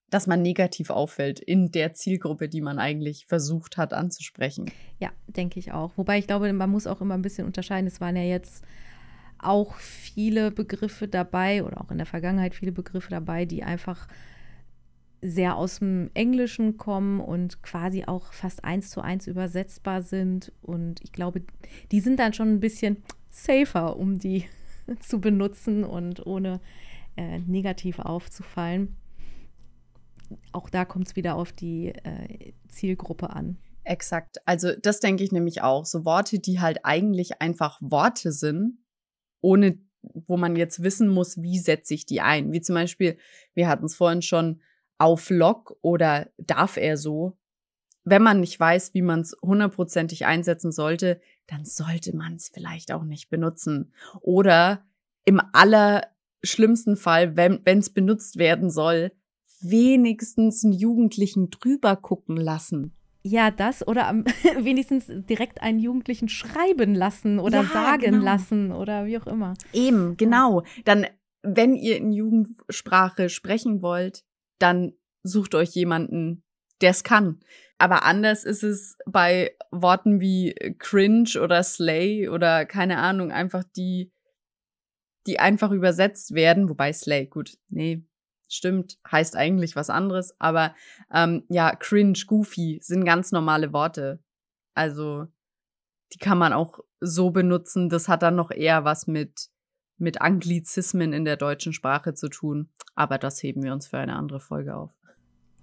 dass 0.09 0.27
man 0.27 0.43
negativ 0.43 0.91
auffällt 0.91 1.39
in 1.39 1.71
der 1.71 1.95
Zielgruppe, 1.95 2.47
die 2.47 2.61
man 2.61 2.77
eigentlich 2.77 3.25
versucht 3.25 3.77
hat 3.77 3.93
anzusprechen. 3.93 4.71
Ja, 4.99 5.09
denke 5.25 5.59
ich 5.59 5.71
auch. 5.71 5.97
Wobei 5.97 6.19
ich 6.19 6.27
glaube, 6.27 6.53
man 6.53 6.69
muss 6.69 6.85
auch 6.85 7.01
immer 7.01 7.15
ein 7.15 7.23
bisschen 7.23 7.47
unterscheiden. 7.47 7.87
Es 7.87 7.99
waren 7.99 8.15
ja 8.15 8.21
jetzt 8.21 8.63
auch 9.45 9.75
viele 9.75 10.51
Begriffe 10.51 11.07
dabei 11.07 11.63
oder 11.63 11.81
auch 11.81 11.91
in 11.91 11.97
der 11.97 12.05
Vergangenheit 12.05 12.55
viele 12.55 12.71
Begriffe 12.71 13.09
dabei, 13.09 13.45
die 13.45 13.63
einfach 13.63 14.07
sehr 15.21 15.55
aus 15.55 15.79
dem 15.79 16.11
Englischen 16.13 16.77
kommen 16.77 17.21
und 17.21 17.63
quasi 17.63 18.03
auch 18.05 18.33
fast 18.33 18.65
eins 18.65 18.89
zu 18.89 19.01
eins 19.01 19.27
übersetzbar 19.27 20.01
sind. 20.01 20.51
Und 20.61 21.01
ich 21.01 21.13
glaube, 21.13 21.43
die 21.91 22.01
sind 22.01 22.19
dann 22.19 22.33
schon 22.33 22.49
ein 22.49 22.59
bisschen 22.59 23.03
safer, 23.29 23.97
um 23.97 24.19
die 24.19 24.45
zu 24.99 25.21
benutzen 25.21 25.83
und 25.83 26.25
ohne 26.25 26.59
äh, 27.15 27.39
negativ 27.39 27.99
aufzufallen 27.99 28.97
auch 30.51 30.69
da 30.69 30.85
kommt 30.85 31.07
es 31.07 31.15
wieder 31.15 31.35
auf 31.35 31.51
die 31.51 31.89
äh, 31.89 32.53
Zielgruppe 32.69 33.29
an. 33.29 33.57
Exakt. 33.83 34.37
Also 34.45 34.71
das 34.81 34.99
denke 34.99 35.23
ich 35.23 35.31
nämlich 35.31 35.61
auch. 35.61 35.85
So 35.85 36.05
Worte, 36.05 36.39
die 36.39 36.59
halt 36.59 36.79
eigentlich 36.83 37.41
einfach 37.41 37.79
Worte 37.81 38.31
sind, 38.31 38.77
ohne 39.43 39.77
wo 40.27 40.37
man 40.37 40.55
jetzt 40.55 40.83
wissen 40.83 41.07
muss, 41.07 41.41
wie 41.41 41.59
setze 41.59 41.93
ich 41.93 42.05
die 42.05 42.21
ein. 42.21 42.51
Wie 42.51 42.61
zum 42.61 42.75
Beispiel, 42.75 43.17
wir 43.53 43.67
hatten 43.67 43.85
es 43.85 43.95
vorhin 43.95 44.21
schon, 44.21 44.61
auf 44.97 45.29
Lock 45.29 45.77
oder 45.81 46.29
darf 46.37 46.77
er 46.77 46.97
so. 46.97 47.37
Wenn 48.03 48.21
man 48.21 48.39
nicht 48.39 48.59
weiß, 48.59 48.93
wie 48.93 49.01
man 49.01 49.21
es 49.21 49.35
hundertprozentig 49.41 50.25
einsetzen 50.25 50.71
sollte, 50.71 51.19
dann 51.47 51.65
sollte 51.65 52.15
man 52.15 52.35
es 52.35 52.49
vielleicht 52.53 52.91
auch 52.91 53.03
nicht 53.03 53.29
benutzen. 53.29 53.93
Oder 54.21 54.85
im 55.25 55.41
allerschlimmsten 55.51 56.95
Fall, 56.95 57.35
wenn 57.35 57.61
es 57.65 57.89
benutzt 57.89 58.37
werden 58.37 58.69
soll, 58.69 59.11
wenigstens 59.61 60.63
einen 60.63 60.73
Jugendlichen 60.73 61.49
drüber 61.49 61.95
gucken 61.95 62.37
lassen. 62.37 62.93
Ja, 63.25 63.51
das 63.51 63.87
oder 63.87 64.07
am, 64.07 64.25
wenigstens 64.59 65.05
direkt 65.07 65.61
einen 65.61 65.79
Jugendlichen 65.79 66.27
schreiben 66.27 66.93
lassen 66.93 67.39
oder 67.39 67.61
ja, 67.61 67.69
sagen 67.69 68.01
genau. 68.01 68.23
lassen 68.23 68.71
oder 68.71 69.05
wie 69.05 69.17
auch 69.17 69.27
immer. 69.27 69.53
Eben, 69.71 70.17
genau. 70.17 70.63
Dann, 70.83 71.07
wenn 71.41 71.75
ihr 71.75 71.97
in 71.97 72.11
Jugendsprache 72.11 73.29
sprechen 73.29 73.81
wollt, 73.81 74.25
dann 74.59 74.93
sucht 75.23 75.55
euch 75.55 75.69
jemanden, 75.69 76.43
der 76.81 76.91
es 76.91 77.03
kann. 77.03 77.39
Aber 77.77 78.03
anders 78.03 78.43
ist 78.43 78.63
es 78.63 78.97
bei 79.05 79.55
Worten 79.71 80.19
wie 80.19 80.53
cringe 80.77 81.39
oder 81.41 81.63
slay 81.63 82.27
oder 82.27 82.65
keine 82.65 82.97
Ahnung, 82.97 83.31
einfach 83.31 83.63
die, 83.75 84.11
die 85.27 85.39
einfach 85.39 85.71
übersetzt 85.71 86.33
werden, 86.33 86.67
wobei 86.67 86.91
slay, 86.91 87.25
gut, 87.25 87.57
nee, 87.69 88.03
stimmt, 88.53 88.99
heißt 89.09 89.35
eigentlich 89.35 89.75
was 89.75 89.89
anderes, 89.89 90.35
aber 90.39 90.75
ähm, 91.11 91.43
ja, 91.49 91.75
cringe, 91.75 92.19
goofy 92.27 92.79
sind 92.81 93.05
ganz 93.05 93.31
normale 93.31 93.73
Worte. 93.73 94.19
Also 94.73 95.27
die 96.13 96.19
kann 96.19 96.37
man 96.37 96.53
auch 96.53 96.79
so 96.99 97.31
benutzen. 97.31 97.89
Das 97.89 98.07
hat 98.07 98.23
dann 98.23 98.35
noch 98.35 98.51
eher 98.51 98.85
was 98.85 99.07
mit 99.07 99.49
mit 99.97 100.21
Anglizismen 100.21 101.13
in 101.13 101.25
der 101.25 101.37
deutschen 101.37 101.73
Sprache 101.73 102.13
zu 102.13 102.29
tun. 102.29 102.69
Aber 102.95 103.17
das 103.17 103.41
heben 103.41 103.63
wir 103.63 103.73
uns 103.73 103.87
für 103.87 103.97
eine 103.97 104.15
andere 104.15 104.39
Folge 104.39 104.75
auf. 104.75 104.91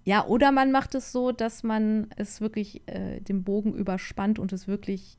Ja, 0.05 0.25
oder 0.27 0.51
man 0.51 0.73
macht 0.73 0.95
es 0.95 1.13
so, 1.13 1.31
dass 1.31 1.63
man 1.63 2.09
es 2.17 2.41
wirklich 2.41 2.89
äh, 2.89 3.21
den 3.21 3.45
Bogen 3.45 3.75
überspannt 3.75 4.39
und 4.39 4.53
es 4.53 4.67
wirklich 4.67 5.19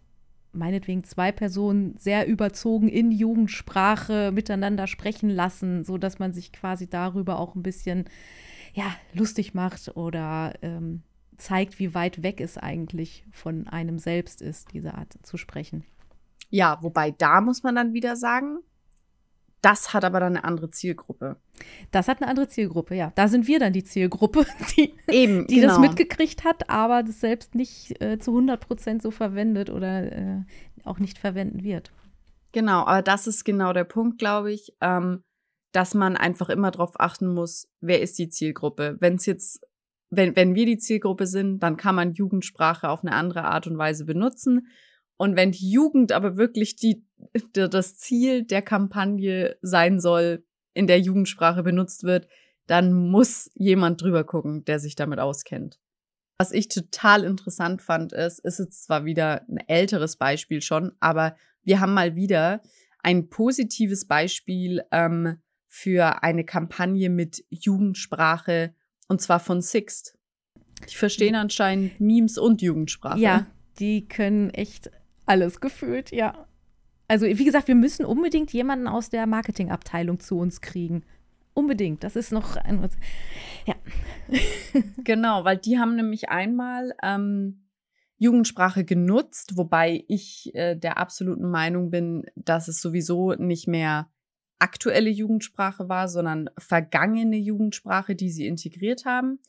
meinetwegen 0.53 1.03
zwei 1.03 1.31
Personen 1.31 1.95
sehr 1.97 2.27
überzogen 2.27 2.87
in 2.87 3.11
Jugendsprache 3.11 4.31
miteinander 4.33 4.87
sprechen 4.87 5.29
lassen, 5.29 5.83
so 5.83 5.97
dass 5.97 6.19
man 6.19 6.33
sich 6.33 6.51
quasi 6.51 6.89
darüber 6.89 7.39
auch 7.39 7.55
ein 7.55 7.63
bisschen 7.63 8.05
ja 8.73 8.93
lustig 9.13 9.53
macht 9.53 9.95
oder 9.95 10.53
ähm, 10.61 11.03
zeigt, 11.37 11.79
wie 11.79 11.93
weit 11.93 12.23
weg 12.23 12.39
es 12.39 12.57
eigentlich 12.57 13.25
von 13.31 13.67
einem 13.67 13.97
selbst 13.97 14.41
ist, 14.41 14.73
diese 14.73 14.93
Art 14.93 15.17
zu 15.23 15.37
sprechen. 15.37 15.83
Ja, 16.49 16.77
wobei 16.81 17.11
da 17.11 17.41
muss 17.41 17.63
man 17.63 17.75
dann 17.75 17.93
wieder 17.93 18.15
sagen, 18.15 18.59
das 19.61 19.93
hat 19.93 20.03
aber 20.03 20.19
dann 20.19 20.35
eine 20.35 20.43
andere 20.43 20.71
Zielgruppe. 20.71 21.37
Das 21.91 22.07
hat 22.07 22.21
eine 22.21 22.29
andere 22.29 22.47
Zielgruppe, 22.47 22.95
ja. 22.95 23.11
Da 23.15 23.27
sind 23.27 23.47
wir 23.47 23.59
dann 23.59 23.73
die 23.73 23.83
Zielgruppe, 23.83 24.45
die, 24.77 24.93
Eben, 25.07 25.45
die 25.47 25.55
genau. 25.55 25.67
das 25.67 25.79
mitgekriegt 25.79 26.43
hat, 26.43 26.69
aber 26.69 27.03
das 27.03 27.19
selbst 27.19 27.53
nicht 27.55 28.01
äh, 28.01 28.17
zu 28.17 28.31
100 28.31 28.59
Prozent 28.59 29.01
so 29.01 29.11
verwendet 29.11 29.69
oder 29.69 30.11
äh, 30.11 30.41
auch 30.83 30.99
nicht 30.99 31.19
verwenden 31.19 31.63
wird. 31.63 31.91
Genau, 32.53 32.85
aber 32.85 33.01
das 33.01 33.27
ist 33.27 33.45
genau 33.45 33.71
der 33.71 33.83
Punkt, 33.83 34.17
glaube 34.17 34.51
ich, 34.51 34.73
ähm, 34.81 35.23
dass 35.71 35.93
man 35.93 36.17
einfach 36.17 36.49
immer 36.49 36.71
darauf 36.71 36.99
achten 36.99 37.33
muss, 37.33 37.69
wer 37.79 38.01
ist 38.01 38.17
die 38.19 38.29
Zielgruppe. 38.29 38.97
Wenn 38.99 39.15
es 39.15 39.25
jetzt, 39.25 39.61
wenn, 40.09 40.35
wenn 40.35 40.55
wir 40.55 40.65
die 40.65 40.77
Zielgruppe 40.77 41.27
sind, 41.27 41.59
dann 41.59 41.77
kann 41.77 41.95
man 41.95 42.13
Jugendsprache 42.13 42.89
auf 42.89 43.03
eine 43.03 43.13
andere 43.13 43.45
Art 43.45 43.67
und 43.67 43.77
Weise 43.77 44.05
benutzen. 44.05 44.67
Und 45.21 45.35
wenn 45.35 45.51
die 45.51 45.69
Jugend 45.69 46.13
aber 46.13 46.35
wirklich 46.35 46.77
die, 46.77 47.05
das 47.53 47.95
Ziel 47.95 48.41
der 48.41 48.63
Kampagne 48.63 49.55
sein 49.61 49.99
soll, 49.99 50.43
in 50.73 50.87
der 50.87 50.99
Jugendsprache 50.99 51.61
benutzt 51.61 52.01
wird, 52.01 52.27
dann 52.65 52.91
muss 52.91 53.51
jemand 53.53 54.01
drüber 54.01 54.23
gucken, 54.23 54.65
der 54.65 54.79
sich 54.79 54.95
damit 54.95 55.19
auskennt. 55.19 55.79
Was 56.39 56.51
ich 56.51 56.69
total 56.69 57.23
interessant 57.23 57.83
fand, 57.83 58.13
ist, 58.13 58.39
ist 58.39 58.57
jetzt 58.57 58.83
zwar 58.83 59.05
wieder 59.05 59.45
ein 59.47 59.59
älteres 59.67 60.15
Beispiel 60.17 60.59
schon, 60.63 60.93
aber 60.99 61.35
wir 61.61 61.79
haben 61.79 61.93
mal 61.93 62.15
wieder 62.15 62.63
ein 63.03 63.29
positives 63.29 64.07
Beispiel 64.07 64.81
ähm, 64.89 65.39
für 65.67 66.23
eine 66.23 66.45
Kampagne 66.45 67.11
mit 67.11 67.45
Jugendsprache 67.51 68.73
und 69.07 69.21
zwar 69.21 69.39
von 69.39 69.61
Sixt. 69.61 70.17
Die 70.89 70.95
verstehen 70.95 71.35
anscheinend 71.35 72.01
Memes 72.01 72.39
und 72.39 72.63
Jugendsprache. 72.63 73.19
Ja, 73.19 73.45
die 73.77 74.07
können 74.07 74.49
echt 74.49 74.89
alles 75.31 75.61
gefühlt, 75.61 76.11
ja. 76.11 76.45
Also, 77.07 77.25
wie 77.25 77.45
gesagt, 77.45 77.69
wir 77.69 77.75
müssen 77.75 78.05
unbedingt 78.05 78.51
jemanden 78.51 78.87
aus 78.87 79.09
der 79.09 79.25
Marketingabteilung 79.27 80.19
zu 80.19 80.37
uns 80.37 80.59
kriegen. 80.59 81.03
Unbedingt. 81.53 82.03
Das 82.03 82.17
ist 82.17 82.33
noch 82.33 82.57
ein. 82.57 82.85
Ja. 83.65 83.75
genau, 85.03 85.45
weil 85.45 85.57
die 85.57 85.79
haben 85.79 85.95
nämlich 85.95 86.29
einmal 86.29 86.93
ähm, 87.01 87.63
Jugendsprache 88.17 88.83
genutzt, 88.83 89.55
wobei 89.55 90.03
ich 90.09 90.51
äh, 90.53 90.75
der 90.75 90.97
absoluten 90.97 91.49
Meinung 91.49 91.91
bin, 91.91 92.25
dass 92.35 92.67
es 92.67 92.81
sowieso 92.81 93.33
nicht 93.33 93.67
mehr 93.67 94.09
aktuelle 94.59 95.09
Jugendsprache 95.09 95.87
war, 95.87 96.09
sondern 96.09 96.49
vergangene 96.57 97.37
Jugendsprache, 97.37 98.15
die 98.15 98.31
sie 98.31 98.47
integriert 98.47 99.05
haben, 99.05 99.39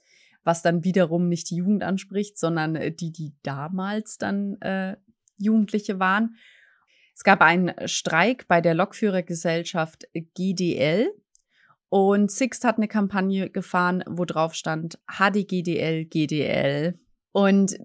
was 0.45 0.63
dann 0.63 0.85
wiederum 0.85 1.29
nicht 1.29 1.51
die 1.51 1.57
Jugend 1.57 1.83
anspricht, 1.83 2.39
sondern 2.39 2.77
äh, 2.77 2.93
die, 2.93 3.13
die 3.13 3.35
damals 3.43 4.19
dann 4.19 4.61
äh, 4.63 4.97
Jugendliche 5.43 5.99
waren. 5.99 6.37
Es 7.15 7.25
gab 7.25 7.43
einen 7.43 7.73
Streik 7.87 8.49
bei 8.49 8.61
der 8.61 8.75
Lokführergesellschaft 8.75 10.09
GDL 10.35 11.13
Und 11.89 12.31
Sixt 12.31 12.65
hat 12.65 12.79
eine 12.79 12.89
Kampagne 12.89 13.51
gefahren, 13.51 14.03
wo 14.09 14.25
drauf 14.25 14.55
stand 14.55 14.99
HDGDL, 15.07 16.07
GDL. 16.07 16.99
Und 17.33 17.77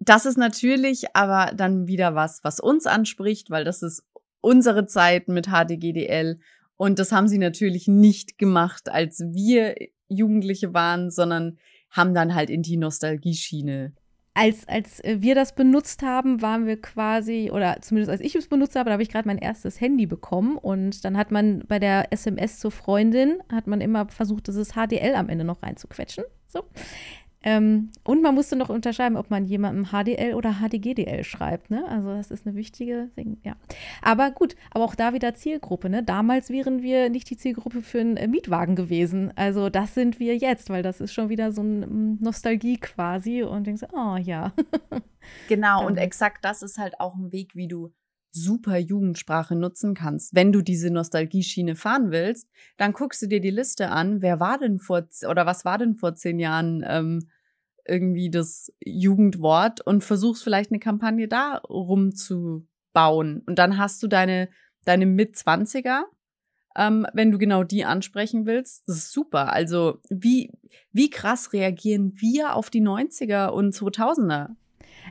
das 0.00 0.26
ist 0.26 0.36
natürlich 0.36 1.14
aber 1.14 1.52
dann 1.54 1.86
wieder 1.86 2.16
was, 2.16 2.42
was 2.42 2.58
uns 2.58 2.86
anspricht, 2.86 3.50
weil 3.50 3.64
das 3.64 3.82
ist 3.82 4.02
unsere 4.40 4.86
Zeit 4.86 5.28
mit 5.28 5.46
HDGDL. 5.46 6.40
Und 6.76 6.98
das 6.98 7.12
haben 7.12 7.28
sie 7.28 7.38
natürlich 7.38 7.86
nicht 7.86 8.38
gemacht, 8.38 8.88
als 8.88 9.20
wir 9.20 9.76
Jugendliche 10.08 10.74
waren, 10.74 11.10
sondern 11.10 11.58
haben 11.90 12.14
dann 12.14 12.34
halt 12.34 12.50
in 12.50 12.62
die 12.62 12.76
Nostalgieschiene 12.76 13.94
als, 14.34 14.66
als 14.66 15.00
äh, 15.04 15.18
wir 15.20 15.34
das 15.34 15.54
benutzt 15.54 16.02
haben, 16.02 16.40
waren 16.40 16.66
wir 16.66 16.80
quasi, 16.80 17.50
oder 17.52 17.78
zumindest 17.82 18.10
als 18.10 18.20
ich 18.20 18.34
es 18.34 18.48
benutzt 18.48 18.76
habe, 18.76 18.86
da 18.86 18.92
habe 18.92 19.02
ich 19.02 19.10
gerade 19.10 19.28
mein 19.28 19.38
erstes 19.38 19.80
Handy 19.80 20.06
bekommen 20.06 20.56
und 20.56 21.04
dann 21.04 21.16
hat 21.16 21.30
man 21.30 21.64
bei 21.68 21.78
der 21.78 22.12
SMS 22.12 22.58
zur 22.58 22.70
Freundin, 22.70 23.42
hat 23.50 23.66
man 23.66 23.80
immer 23.80 24.08
versucht, 24.08 24.48
dieses 24.48 24.72
HDL 24.72 25.14
am 25.14 25.28
Ende 25.28 25.44
noch 25.44 25.62
reinzuquetschen. 25.62 26.24
So. 26.48 26.64
Ähm, 27.42 27.90
und 28.04 28.22
man 28.22 28.34
musste 28.34 28.56
noch 28.56 28.68
unterscheiden, 28.68 29.16
ob 29.16 29.30
man 29.30 29.44
jemandem 29.44 29.86
HDL 29.86 30.34
oder 30.34 30.54
HDGDL 30.60 31.24
schreibt. 31.24 31.70
Ne? 31.70 31.84
Also 31.88 32.14
das 32.14 32.30
ist 32.30 32.46
eine 32.46 32.56
wichtige 32.56 33.10
Ding, 33.16 33.38
ja. 33.42 33.56
Aber 34.00 34.30
gut, 34.30 34.56
aber 34.70 34.84
auch 34.84 34.94
da 34.94 35.12
wieder 35.12 35.34
Zielgruppe. 35.34 35.90
Ne? 35.90 36.02
Damals 36.02 36.50
wären 36.50 36.82
wir 36.82 37.10
nicht 37.10 37.30
die 37.30 37.36
Zielgruppe 37.36 37.82
für 37.82 38.00
einen 38.00 38.16
äh, 38.16 38.28
Mietwagen 38.28 38.76
gewesen. 38.76 39.32
Also 39.36 39.70
das 39.70 39.94
sind 39.94 40.20
wir 40.20 40.36
jetzt, 40.36 40.70
weil 40.70 40.82
das 40.82 41.00
ist 41.00 41.12
schon 41.12 41.28
wieder 41.28 41.52
so 41.52 41.62
eine 41.62 41.86
mm, 41.86 42.18
Nostalgie 42.20 42.78
quasi 42.78 43.42
und 43.42 43.66
denkst, 43.66 43.82
oh 43.92 44.16
ja. 44.16 44.52
genau, 45.48 45.86
und 45.86 45.96
exakt 45.96 46.44
das 46.44 46.62
ist 46.62 46.78
halt 46.78 47.00
auch 47.00 47.14
ein 47.14 47.32
Weg, 47.32 47.54
wie 47.54 47.68
du 47.68 47.92
super 48.32 48.78
Jugendsprache 48.78 49.54
nutzen 49.54 49.94
kannst. 49.94 50.34
Wenn 50.34 50.52
du 50.52 50.62
diese 50.62 50.90
Nostalgieschiene 50.90 51.76
fahren 51.76 52.10
willst, 52.10 52.48
dann 52.78 52.92
guckst 52.92 53.22
du 53.22 53.26
dir 53.26 53.40
die 53.40 53.50
Liste 53.50 53.90
an, 53.90 54.22
wer 54.22 54.40
war 54.40 54.58
denn 54.58 54.78
vor 54.78 55.06
oder 55.28 55.46
was 55.46 55.64
war 55.64 55.78
denn 55.78 55.94
vor 55.96 56.14
zehn 56.14 56.38
Jahren 56.38 56.82
ähm, 56.86 57.28
irgendwie 57.86 58.30
das 58.30 58.72
Jugendwort 58.84 59.80
und 59.80 60.02
versuchst 60.02 60.42
vielleicht 60.42 60.70
eine 60.70 60.80
Kampagne 60.80 61.28
da 61.28 61.56
rumzubauen. 61.68 63.42
Und 63.46 63.58
dann 63.58 63.76
hast 63.78 64.02
du 64.02 64.08
deine, 64.08 64.48
deine 64.84 65.06
Mitzwanziger, 65.06 66.06
ähm, 66.76 67.06
wenn 67.12 67.30
du 67.30 67.38
genau 67.38 67.64
die 67.64 67.84
ansprechen 67.84 68.46
willst. 68.46 68.88
Das 68.88 68.96
ist 68.96 69.12
super. 69.12 69.52
Also 69.52 69.98
wie, 70.08 70.52
wie 70.92 71.10
krass 71.10 71.52
reagieren 71.52 72.14
wir 72.16 72.54
auf 72.54 72.70
die 72.70 72.82
90er 72.82 73.48
und 73.48 73.74
2000er? 73.74 74.54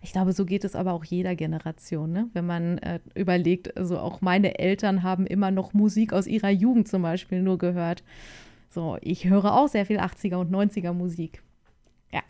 Ich 0.02 0.12
glaube, 0.12 0.34
so 0.34 0.46
geht 0.46 0.64
es 0.64 0.76
aber 0.76 0.94
auch 0.94 1.04
jeder 1.04 1.36
Generation, 1.36 2.12
ne? 2.12 2.30
wenn 2.34 2.46
man 2.46 2.78
äh, 2.80 3.00
überlegt, 3.16 3.78
also 3.78 4.00
auch 4.00 4.22
meine 4.22 4.60
Eltern 4.60 5.04
haben 5.04 5.26
immer 5.26 5.52
noch 5.52 5.74
Musik 5.74 6.14
aus 6.14 6.28
ihrer 6.28 6.50
Jugend 6.50 6.88
zum 6.88 7.02
Beispiel 7.02 7.42
nur 7.42 7.58
gehört. 7.58 8.04
So, 8.70 8.98
ich 9.02 9.26
höre 9.26 9.54
auch 9.54 9.68
sehr 9.68 9.86
viel 9.86 10.00
80er 10.00 10.38
und 10.38 10.52
90er 10.52 10.94
Musik. 10.94 11.44
Ja, 12.12 12.22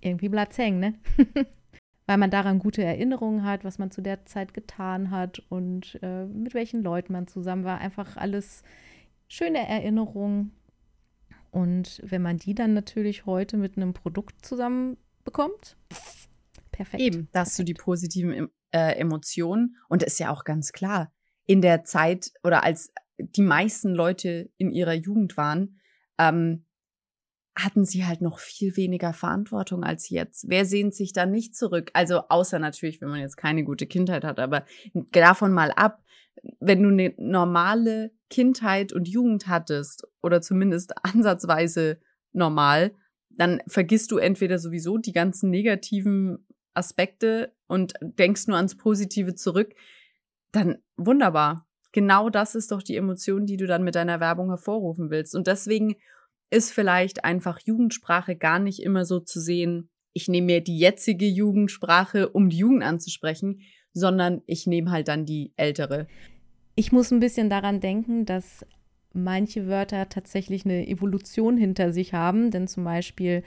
irgendwie 0.00 0.28
bleibt 0.28 0.52
es 0.52 0.58
hängen, 0.58 0.80
ne? 0.80 0.94
Weil 2.06 2.18
man 2.18 2.30
daran 2.30 2.60
gute 2.60 2.84
Erinnerungen 2.84 3.42
hat, 3.42 3.64
was 3.64 3.78
man 3.78 3.90
zu 3.90 4.00
der 4.00 4.26
Zeit 4.26 4.54
getan 4.54 5.10
hat 5.10 5.42
und 5.48 5.98
äh, 6.02 6.26
mit 6.26 6.54
welchen 6.54 6.82
Leuten 6.82 7.12
man 7.12 7.26
zusammen 7.26 7.64
war. 7.64 7.78
Einfach 7.78 8.16
alles 8.16 8.62
schöne 9.28 9.66
Erinnerungen. 9.66 10.52
Und 11.50 12.00
wenn 12.04 12.22
man 12.22 12.36
die 12.36 12.54
dann 12.54 12.74
natürlich 12.74 13.26
heute 13.26 13.56
mit 13.56 13.76
einem 13.76 13.92
Produkt 13.92 14.44
zusammen 14.44 14.98
bekommt, 15.24 15.76
Perfekt. 16.76 17.02
Eben, 17.02 17.28
da 17.32 17.40
hast 17.40 17.58
du 17.58 17.62
die 17.62 17.74
positiven 17.74 18.50
äh, 18.70 18.98
Emotionen. 18.98 19.76
Und 19.88 20.02
ist 20.02 20.20
ja 20.20 20.30
auch 20.30 20.44
ganz 20.44 20.72
klar, 20.72 21.10
in 21.46 21.62
der 21.62 21.84
Zeit 21.84 22.32
oder 22.44 22.64
als 22.64 22.92
die 23.18 23.42
meisten 23.42 23.94
Leute 23.94 24.50
in 24.58 24.70
ihrer 24.70 24.92
Jugend 24.92 25.38
waren, 25.38 25.80
ähm, 26.18 26.66
hatten 27.56 27.86
sie 27.86 28.04
halt 28.04 28.20
noch 28.20 28.38
viel 28.38 28.76
weniger 28.76 29.14
Verantwortung 29.14 29.82
als 29.82 30.10
jetzt. 30.10 30.44
Wer 30.48 30.66
sehnt 30.66 30.94
sich 30.94 31.14
da 31.14 31.24
nicht 31.24 31.56
zurück? 31.56 31.90
Also 31.94 32.24
außer 32.28 32.58
natürlich, 32.58 33.00
wenn 33.00 33.08
man 33.08 33.20
jetzt 33.20 33.38
keine 33.38 33.64
gute 33.64 33.86
Kindheit 33.86 34.24
hat, 34.24 34.38
aber 34.38 34.66
davon 35.12 35.52
mal 35.52 35.72
ab, 35.72 36.04
wenn 36.60 36.82
du 36.82 36.90
eine 36.90 37.14
normale 37.16 38.12
Kindheit 38.28 38.92
und 38.92 39.08
Jugend 39.08 39.48
hattest 39.48 40.06
oder 40.22 40.42
zumindest 40.42 40.92
ansatzweise 41.02 41.98
normal, 42.32 42.92
dann 43.30 43.62
vergisst 43.66 44.12
du 44.12 44.18
entweder 44.18 44.58
sowieso 44.58 44.98
die 44.98 45.12
ganzen 45.12 45.48
negativen 45.48 46.45
Aspekte 46.76 47.52
und 47.66 47.94
denkst 48.00 48.46
nur 48.46 48.56
ans 48.56 48.76
Positive 48.76 49.34
zurück, 49.34 49.74
dann 50.52 50.78
wunderbar. 50.96 51.66
Genau 51.92 52.28
das 52.30 52.54
ist 52.54 52.72
doch 52.72 52.82
die 52.82 52.96
Emotion, 52.96 53.46
die 53.46 53.56
du 53.56 53.66
dann 53.66 53.82
mit 53.82 53.94
deiner 53.94 54.20
Werbung 54.20 54.48
hervorrufen 54.48 55.10
willst. 55.10 55.34
Und 55.34 55.46
deswegen 55.46 55.96
ist 56.50 56.72
vielleicht 56.72 57.24
einfach 57.24 57.60
Jugendsprache 57.64 58.36
gar 58.36 58.58
nicht 58.58 58.82
immer 58.82 59.04
so 59.04 59.20
zu 59.20 59.40
sehen, 59.40 59.90
ich 60.12 60.28
nehme 60.28 60.46
mir 60.46 60.60
die 60.62 60.78
jetzige 60.78 61.26
Jugendsprache, 61.26 62.30
um 62.30 62.48
die 62.48 62.56
Jugend 62.56 62.82
anzusprechen, 62.82 63.60
sondern 63.92 64.40
ich 64.46 64.66
nehme 64.66 64.90
halt 64.90 65.08
dann 65.08 65.26
die 65.26 65.52
ältere. 65.56 66.06
Ich 66.74 66.90
muss 66.90 67.10
ein 67.10 67.20
bisschen 67.20 67.50
daran 67.50 67.80
denken, 67.80 68.24
dass 68.24 68.64
manche 69.12 69.66
Wörter 69.66 70.08
tatsächlich 70.08 70.64
eine 70.64 70.88
Evolution 70.88 71.58
hinter 71.58 71.92
sich 71.92 72.14
haben, 72.14 72.50
denn 72.50 72.66
zum 72.66 72.84
Beispiel 72.84 73.42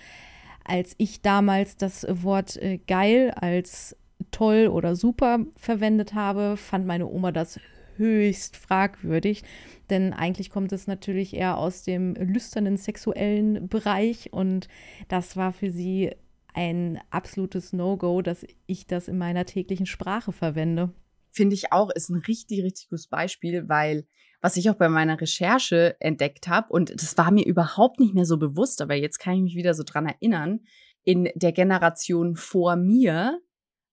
als 0.70 0.94
ich 0.98 1.22
damals 1.22 1.78
das 1.78 2.06
Wort 2.08 2.56
äh, 2.58 2.78
geil 2.88 3.32
als 3.32 3.98
toll 4.32 4.68
oder 4.68 4.96
super 4.96 5.40
verwendet 5.56 6.14
habe, 6.14 6.58
fand 6.58 6.86
meine 6.86 7.08
Oma 7.08 7.32
das 7.32 7.60
höchst 7.96 8.56
fragwürdig, 8.56 9.44
denn 9.90 10.14
eigentlich 10.14 10.50
kommt 10.50 10.72
es 10.72 10.88
natürlich 10.88 11.36
eher 11.36 11.58
aus 11.58 11.84
dem 11.84 12.14
lüsternen 12.16 12.78
sexuellen 12.78 13.68
Bereich 13.68 14.32
und 14.32 14.68
das 15.08 15.36
war 15.36 15.52
für 15.52 15.72
sie 15.72 16.12
ein 16.54 17.00
absolutes 17.10 17.74
No-Go, 17.74 18.22
dass 18.22 18.46
ich 18.68 18.88
das 18.88 19.08
in 19.08 19.18
meiner 19.18 19.46
täglichen 19.46 19.86
Sprache 19.86 20.32
verwende. 20.32 20.94
Finde 21.32 21.56
ich 21.56 21.72
auch, 21.72 21.90
ist 21.90 22.10
ein 22.10 22.22
richtig, 22.28 22.64
richtig 22.64 22.90
gutes 22.90 23.08
Beispiel, 23.08 23.68
weil 23.68 24.06
was 24.42 24.58
ich 24.58 24.70
auch 24.70 24.76
bei 24.76 24.90
meiner 24.90 25.20
Recherche 25.20 25.96
entdeckt 26.00 26.48
habe, 26.48 26.72
und 26.72 26.94
das 27.02 27.18
war 27.18 27.32
mir 27.32 27.46
überhaupt 27.46 28.00
nicht 28.00 28.14
mehr 28.14 28.26
so 28.26 28.38
bewusst, 28.38 28.82
aber 28.82 28.96
jetzt 28.96 29.20
kann 29.20 29.36
ich 29.36 29.42
mich 29.42 29.56
wieder 29.56 29.74
so 29.74 29.84
dran 29.84 30.06
erinnern, 30.06 30.62
in 31.04 31.30
der 31.36 31.52
Generation 31.52 32.36
vor 32.36 32.76
mir 32.76 33.40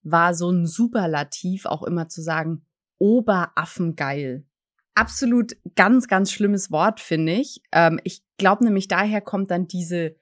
war 0.03 0.35
so 0.35 0.51
ein 0.51 0.67
Superlativ 0.67 1.67
auch 1.67 1.83
immer 1.83 2.09
zu 2.09 2.23
sagen, 2.23 2.65
Oberaffengeil. 2.99 4.45
Absolut 4.95 5.57
ganz, 5.75 6.09
ganz 6.09 6.33
schlimmes 6.33 6.71
Wort, 6.71 7.01
finde 7.01 7.33
ich. 7.33 7.61
Ähm, 7.73 8.01
ich 8.05 8.23
glaube 8.39 8.65
nämlich, 8.65 8.89
daher 8.89 9.21
kommt 9.21 9.51
dann 9.51 9.67
diese 9.67 10.17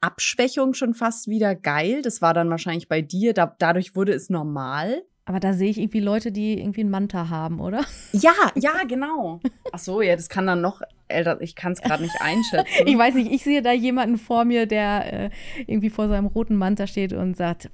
Abschwächung 0.00 0.74
schon 0.74 0.94
fast 0.94 1.28
wieder 1.28 1.54
geil. 1.54 2.02
Das 2.02 2.20
war 2.20 2.34
dann 2.34 2.50
wahrscheinlich 2.50 2.88
bei 2.88 3.00
dir. 3.00 3.32
Da, 3.32 3.54
dadurch 3.58 3.96
wurde 3.96 4.12
es 4.12 4.28
normal. 4.28 5.02
Aber 5.26 5.40
da 5.40 5.54
sehe 5.54 5.70
ich 5.70 5.78
irgendwie 5.78 6.00
Leute, 6.00 6.32
die 6.32 6.58
irgendwie 6.58 6.82
einen 6.82 6.90
Manta 6.90 7.30
haben, 7.30 7.60
oder? 7.60 7.84
Ja, 8.12 8.34
ja, 8.56 8.84
genau. 8.86 9.40
Ach 9.72 9.78
so, 9.78 10.02
ja, 10.02 10.16
das 10.16 10.28
kann 10.28 10.46
dann 10.46 10.60
noch 10.60 10.82
älter. 11.08 11.40
Ich 11.40 11.54
kann 11.54 11.72
es 11.72 11.80
gerade 11.80 12.02
nicht 12.02 12.20
einschätzen. 12.20 12.66
ich 12.86 12.98
weiß 12.98 13.14
nicht, 13.14 13.32
ich 13.32 13.42
sehe 13.42 13.62
da 13.62 13.72
jemanden 13.72 14.18
vor 14.18 14.44
mir, 14.44 14.66
der 14.66 15.12
äh, 15.12 15.30
irgendwie 15.66 15.90
vor 15.90 16.08
seinem 16.08 16.26
roten 16.26 16.56
Manta 16.56 16.86
steht 16.86 17.12
und 17.12 17.36
sagt, 17.36 17.70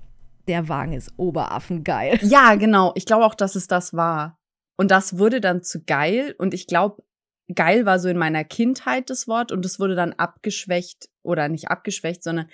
der 0.47 0.69
Wagen 0.69 0.93
ist 0.93 1.13
oberaffengeil. 1.17 2.19
Ja, 2.23 2.55
genau. 2.55 2.93
Ich 2.95 3.07
glaube 3.07 3.25
auch, 3.25 3.35
dass 3.35 3.57
es 3.57 3.67
das 3.67 3.95
war. 3.95 4.39
Und 4.77 4.91
das 4.91 5.19
wurde 5.19 5.41
dann 5.41 5.63
zu 5.63 5.83
geil. 5.85 6.35
Und 6.39 6.55
ich 6.55 6.67
glaube, 6.67 7.03
geil 7.55 7.85
war 7.85 7.99
so 7.99 8.09
in 8.09 8.17
meiner 8.17 8.45
Kindheit 8.45 9.11
das 9.11 9.29
Wort 9.29 9.53
und 9.53 9.65
es 9.65 9.81
wurde 9.81 9.95
dann 9.95 10.13
abgeschwächt 10.13 11.09
oder 11.23 11.49
nicht 11.49 11.69
abgeschwächt, 11.69 12.23
sondern 12.23 12.49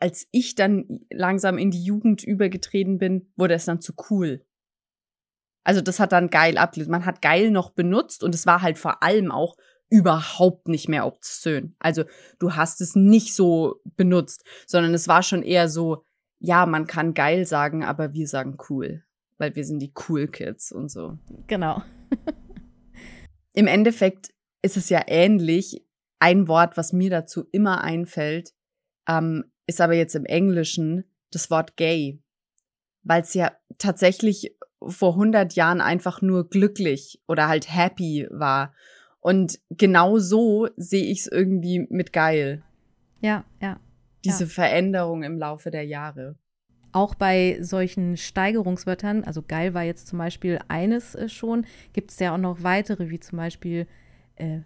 als 0.00 0.28
ich 0.30 0.54
dann 0.54 1.00
langsam 1.10 1.58
in 1.58 1.70
die 1.70 1.82
Jugend 1.82 2.22
übergetreten 2.22 2.98
bin, 2.98 3.32
wurde 3.36 3.54
es 3.54 3.64
dann 3.64 3.80
zu 3.80 3.94
cool. 4.10 4.44
Also 5.64 5.80
das 5.80 6.00
hat 6.00 6.12
dann 6.12 6.30
geil 6.30 6.56
abgelöst. 6.56 6.90
Man 6.90 7.04
hat 7.04 7.20
geil 7.20 7.50
noch 7.50 7.70
benutzt 7.70 8.22
und 8.22 8.34
es 8.34 8.46
war 8.46 8.62
halt 8.62 8.78
vor 8.78 9.02
allem 9.02 9.30
auch 9.30 9.56
überhaupt 9.90 10.68
nicht 10.68 10.88
mehr 10.88 11.06
obszön. 11.06 11.74
Also 11.78 12.04
du 12.38 12.54
hast 12.54 12.80
es 12.80 12.94
nicht 12.94 13.34
so 13.34 13.80
benutzt, 13.96 14.44
sondern 14.66 14.94
es 14.94 15.08
war 15.08 15.22
schon 15.22 15.42
eher 15.42 15.68
so, 15.68 16.04
ja, 16.38 16.66
man 16.66 16.86
kann 16.86 17.14
geil 17.14 17.46
sagen, 17.46 17.84
aber 17.84 18.12
wir 18.12 18.28
sagen 18.28 18.58
cool, 18.68 19.02
weil 19.38 19.56
wir 19.56 19.64
sind 19.64 19.80
die 19.80 19.92
cool 20.08 20.28
Kids 20.28 20.72
und 20.72 20.90
so. 20.90 21.18
Genau. 21.46 21.82
Im 23.54 23.66
Endeffekt 23.66 24.30
ist 24.62 24.76
es 24.76 24.88
ja 24.88 25.02
ähnlich. 25.06 25.84
Ein 26.20 26.48
Wort, 26.48 26.76
was 26.76 26.92
mir 26.92 27.10
dazu 27.10 27.44
immer 27.52 27.82
einfällt, 27.82 28.52
ähm, 29.08 29.44
ist 29.66 29.80
aber 29.80 29.94
jetzt 29.94 30.14
im 30.14 30.24
Englischen 30.24 31.04
das 31.30 31.50
Wort 31.50 31.76
gay, 31.76 32.22
weil 33.02 33.22
es 33.22 33.34
ja 33.34 33.52
tatsächlich 33.78 34.54
vor 34.86 35.14
100 35.14 35.54
Jahren 35.54 35.80
einfach 35.80 36.22
nur 36.22 36.48
glücklich 36.48 37.20
oder 37.26 37.48
halt 37.48 37.74
happy 37.74 38.28
war. 38.30 38.72
Und 39.20 39.58
genau 39.70 40.18
so 40.18 40.68
sehe 40.76 41.04
ich 41.04 41.20
es 41.20 41.26
irgendwie 41.26 41.86
mit 41.90 42.12
geil. 42.12 42.62
Ja, 43.20 43.44
ja. 43.60 43.80
Diese 44.24 44.44
ja. 44.44 44.50
Veränderung 44.50 45.22
im 45.22 45.38
Laufe 45.38 45.70
der 45.70 45.84
Jahre. 45.84 46.36
Auch 46.92 47.14
bei 47.14 47.58
solchen 47.60 48.16
Steigerungswörtern, 48.16 49.24
also 49.24 49.42
geil 49.42 49.74
war 49.74 49.82
jetzt 49.82 50.06
zum 50.06 50.18
Beispiel 50.18 50.58
eines 50.68 51.14
äh, 51.14 51.28
schon, 51.28 51.66
gibt 51.92 52.10
es 52.10 52.18
ja 52.18 52.34
auch 52.34 52.38
noch 52.38 52.62
weitere, 52.62 53.10
wie 53.10 53.20
zum 53.20 53.36
Beispiel 53.36 53.86
äh, 54.36 54.60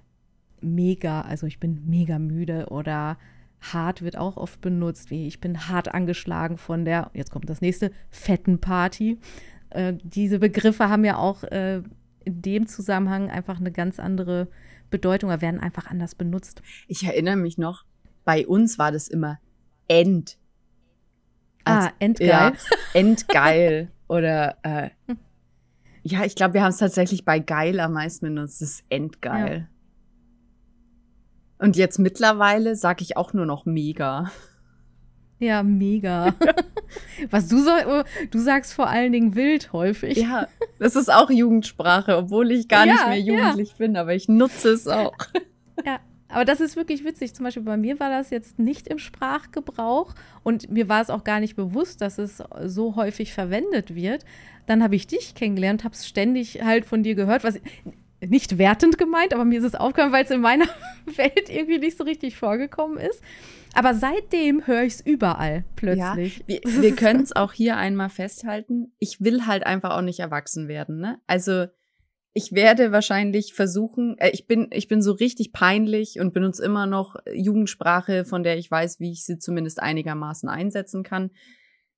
mega, 0.60 1.22
also 1.22 1.46
ich 1.46 1.58
bin 1.58 1.88
mega 1.88 2.18
müde 2.18 2.66
oder 2.70 3.18
hart 3.62 4.02
wird 4.02 4.16
auch 4.18 4.36
oft 4.36 4.60
benutzt, 4.60 5.10
wie 5.10 5.26
ich 5.26 5.40
bin 5.40 5.68
hart 5.68 5.94
angeschlagen 5.94 6.58
von 6.58 6.84
der, 6.84 7.10
jetzt 7.14 7.30
kommt 7.30 7.48
das 7.48 7.60
nächste, 7.60 7.92
fetten 8.10 8.60
Party. 8.60 9.18
Äh, 9.70 9.94
diese 10.02 10.38
Begriffe 10.38 10.88
haben 10.88 11.04
ja 11.04 11.16
auch 11.16 11.44
äh, 11.44 11.82
in 12.24 12.42
dem 12.42 12.66
Zusammenhang 12.66 13.30
einfach 13.30 13.58
eine 13.58 13.72
ganz 13.72 13.98
andere 13.98 14.48
Bedeutung 14.90 15.30
oder 15.30 15.40
werden 15.40 15.60
einfach 15.60 15.86
anders 15.86 16.14
benutzt. 16.14 16.62
Ich 16.88 17.04
erinnere 17.04 17.36
mich 17.36 17.56
noch, 17.56 17.84
bei 18.24 18.46
uns 18.46 18.78
war 18.78 18.92
das 18.92 19.08
immer 19.08 19.38
End. 19.88 20.38
Also, 21.64 21.88
ah, 21.88 21.92
endgeil. 21.98 22.28
Ja, 22.28 22.52
endgeil. 22.92 23.90
Oder 24.08 24.56
äh, 24.62 24.90
ja, 26.02 26.24
ich 26.24 26.34
glaube, 26.34 26.54
wir 26.54 26.62
haben 26.62 26.70
es 26.70 26.78
tatsächlich 26.78 27.24
bei 27.24 27.38
geil 27.38 27.78
am 27.80 27.92
meisten 27.92 28.26
benutzt. 28.26 28.60
Das 28.60 28.70
ist 28.70 28.84
endgeil. 28.88 29.58
Ja. 29.58 29.71
Und 31.62 31.76
jetzt 31.76 32.00
mittlerweile 32.00 32.74
sage 32.74 33.02
ich 33.02 33.16
auch 33.16 33.34
nur 33.34 33.46
noch 33.46 33.66
mega. 33.66 34.32
Ja, 35.38 35.62
mega. 35.62 36.34
Was 37.30 37.46
du 37.46 37.62
so, 37.62 37.70
du 38.32 38.38
sagst 38.40 38.74
vor 38.74 38.88
allen 38.88 39.12
Dingen 39.12 39.36
wild 39.36 39.72
häufig. 39.72 40.18
Ja, 40.18 40.48
das 40.80 40.96
ist 40.96 41.12
auch 41.12 41.30
Jugendsprache, 41.30 42.16
obwohl 42.16 42.50
ich 42.50 42.66
gar 42.66 42.84
ja, 42.84 42.92
nicht 42.92 43.08
mehr 43.08 43.20
jugendlich 43.20 43.70
ja. 43.70 43.74
bin, 43.78 43.96
aber 43.96 44.12
ich 44.12 44.28
nutze 44.28 44.70
es 44.70 44.88
auch. 44.88 45.14
Ja, 45.86 46.00
aber 46.28 46.44
das 46.44 46.60
ist 46.60 46.76
wirklich 46.76 47.02
witzig. 47.02 47.34
Zum 47.34 47.44
Beispiel 47.44 47.62
bei 47.62 47.78
mir 47.78 47.98
war 47.98 48.10
das 48.10 48.28
jetzt 48.28 48.58
nicht 48.58 48.86
im 48.88 48.98
Sprachgebrauch 48.98 50.14
und 50.42 50.70
mir 50.70 50.88
war 50.88 51.00
es 51.00 51.08
auch 51.08 51.24
gar 51.24 51.40
nicht 51.40 51.56
bewusst, 51.56 52.02
dass 52.02 52.18
es 52.18 52.42
so 52.66 52.94
häufig 52.94 53.32
verwendet 53.32 53.94
wird. 53.94 54.24
Dann 54.66 54.82
habe 54.82 54.94
ich 54.96 55.06
dich 55.06 55.34
kennengelernt, 55.34 55.82
habe 55.82 55.94
es 55.94 56.06
ständig 56.06 56.62
halt 56.62 56.84
von 56.84 57.02
dir 57.02 57.14
gehört, 57.14 57.42
was 57.42 57.58
nicht 58.26 58.58
wertend 58.58 58.98
gemeint, 58.98 59.34
aber 59.34 59.44
mir 59.44 59.58
ist 59.58 59.64
es 59.64 59.74
aufgefallen, 59.74 60.12
weil 60.12 60.24
es 60.24 60.30
in 60.30 60.40
meiner 60.40 60.66
Welt 61.16 61.48
irgendwie 61.48 61.78
nicht 61.78 61.96
so 61.96 62.04
richtig 62.04 62.36
vorgekommen 62.36 62.98
ist. 62.98 63.20
Aber 63.74 63.94
seitdem 63.94 64.66
höre 64.66 64.82
ich 64.82 64.94
es 64.94 65.00
überall 65.00 65.64
plötzlich. 65.76 66.38
Ja, 66.38 66.44
wir, 66.46 66.60
wir 66.82 66.96
können 66.96 67.22
es 67.22 67.34
auch 67.34 67.52
hier 67.52 67.76
einmal 67.76 68.10
festhalten. 68.10 68.92
Ich 68.98 69.20
will 69.20 69.46
halt 69.46 69.64
einfach 69.64 69.96
auch 69.96 70.02
nicht 70.02 70.20
erwachsen 70.20 70.68
werden. 70.68 71.00
Ne? 71.00 71.20
Also 71.26 71.66
ich 72.34 72.52
werde 72.52 72.92
wahrscheinlich 72.92 73.54
versuchen, 73.54 74.16
äh, 74.18 74.30
ich 74.30 74.46
bin, 74.46 74.68
ich 74.70 74.88
bin 74.88 75.02
so 75.02 75.12
richtig 75.12 75.52
peinlich 75.52 76.18
und 76.20 76.32
benutze 76.32 76.64
immer 76.64 76.86
noch 76.86 77.16
Jugendsprache, 77.32 78.24
von 78.24 78.42
der 78.42 78.58
ich 78.58 78.70
weiß, 78.70 79.00
wie 79.00 79.12
ich 79.12 79.24
sie 79.24 79.38
zumindest 79.38 79.82
einigermaßen 79.82 80.48
einsetzen 80.48 81.02
kann. 81.02 81.30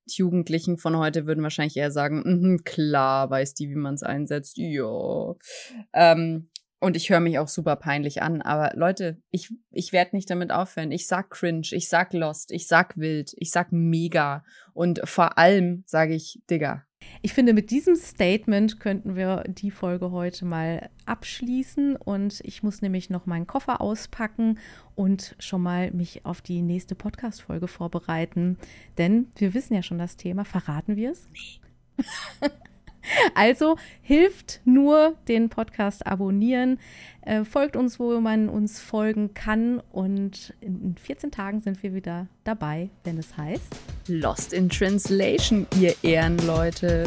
Jugendlichen 0.07 0.79
von 0.79 0.97
heute 0.97 1.27
würden 1.27 1.43
wahrscheinlich 1.43 1.77
eher 1.77 1.91
sagen, 1.91 2.23
mm 2.25 2.65
klar, 2.65 3.31
weiß 3.31 3.55
die, 3.55 3.69
wie 3.71 3.75
man 3.75 3.95
es 3.95 4.03
einsetzt. 4.03 4.57
Ja. 4.57 5.35
Ähm, 5.93 6.49
und 6.85 6.97
ich 6.97 7.09
höre 7.09 7.21
mich 7.21 7.39
auch 7.39 7.49
super 7.49 7.77
peinlich 7.77 8.21
an. 8.21 8.43
Aber 8.43 8.73
Leute, 8.77 9.17
ich, 9.31 9.51
ich 9.71 9.93
werde 9.93 10.15
nicht 10.15 10.29
damit 10.29 10.53
aufhören. 10.53 10.93
Ich 10.93 11.07
sag 11.07 11.31
cringe, 11.31 11.69
ich 11.71 11.89
sag 11.89 12.13
lost, 12.13 12.53
ich 12.53 12.69
sag 12.69 12.99
wild, 12.99 13.33
ich 13.37 13.51
sag 13.51 13.73
mega. 13.73 14.45
Und 14.75 15.01
vor 15.05 15.39
allem 15.39 15.85
sage 15.87 16.15
ich 16.15 16.43
Digga. 16.51 16.85
Ich 17.25 17.33
finde, 17.33 17.55
mit 17.55 17.71
diesem 17.71 17.97
Statement 17.97 18.81
könnten 18.81 19.17
wir 19.17 19.45
die 19.49 19.71
Folge 19.71 20.11
heute 20.11 20.45
mal 20.45 20.91
abschließen. 21.07 21.97
Und 21.97 22.43
ich 22.45 22.63
muss 22.63 22.83
nämlich 22.83 23.09
noch 23.09 23.25
meinen 23.25 23.47
Koffer 23.47 23.81
auspacken 23.81 24.59
und 24.95 25.35
schon 25.39 25.63
mal 25.63 25.91
mich 25.93 26.27
auf 26.27 26.43
die 26.43 26.61
nächste 26.61 26.95
Podcast-Folge 26.95 27.67
vorbereiten. 27.67 28.59
Denn 28.99 29.29
wir 29.37 29.55
wissen 29.55 29.73
ja 29.73 29.83
schon 29.83 29.97
das 29.97 30.19
Thema. 30.19 30.45
Verraten 30.45 30.97
wir 30.97 31.13
es? 31.13 31.27
Nee. 31.33 32.51
Also 33.35 33.77
hilft 34.03 34.61
nur 34.65 35.15
den 35.29 35.49
Podcast 35.49 36.07
abonnieren. 36.07 36.79
Äh, 37.23 37.45
folgt 37.45 37.77
uns, 37.77 37.99
wo 37.99 38.21
man 38.21 38.49
uns 38.49 38.81
folgen 38.81 39.35
kann. 39.35 39.81
Und 39.93 40.55
in 40.61 40.95
14 40.97 41.31
Tagen 41.31 41.61
sind 41.61 41.83
wir 41.83 41.95
wieder 41.95 42.27
dabei, 42.45 42.91
wenn 43.05 43.19
es 43.19 43.37
heißt 43.37 43.75
Lost 44.09 44.53
in 44.53 44.69
Translation, 44.69 45.67
ihr 45.81 45.95
Ehrenleute. 46.03 47.05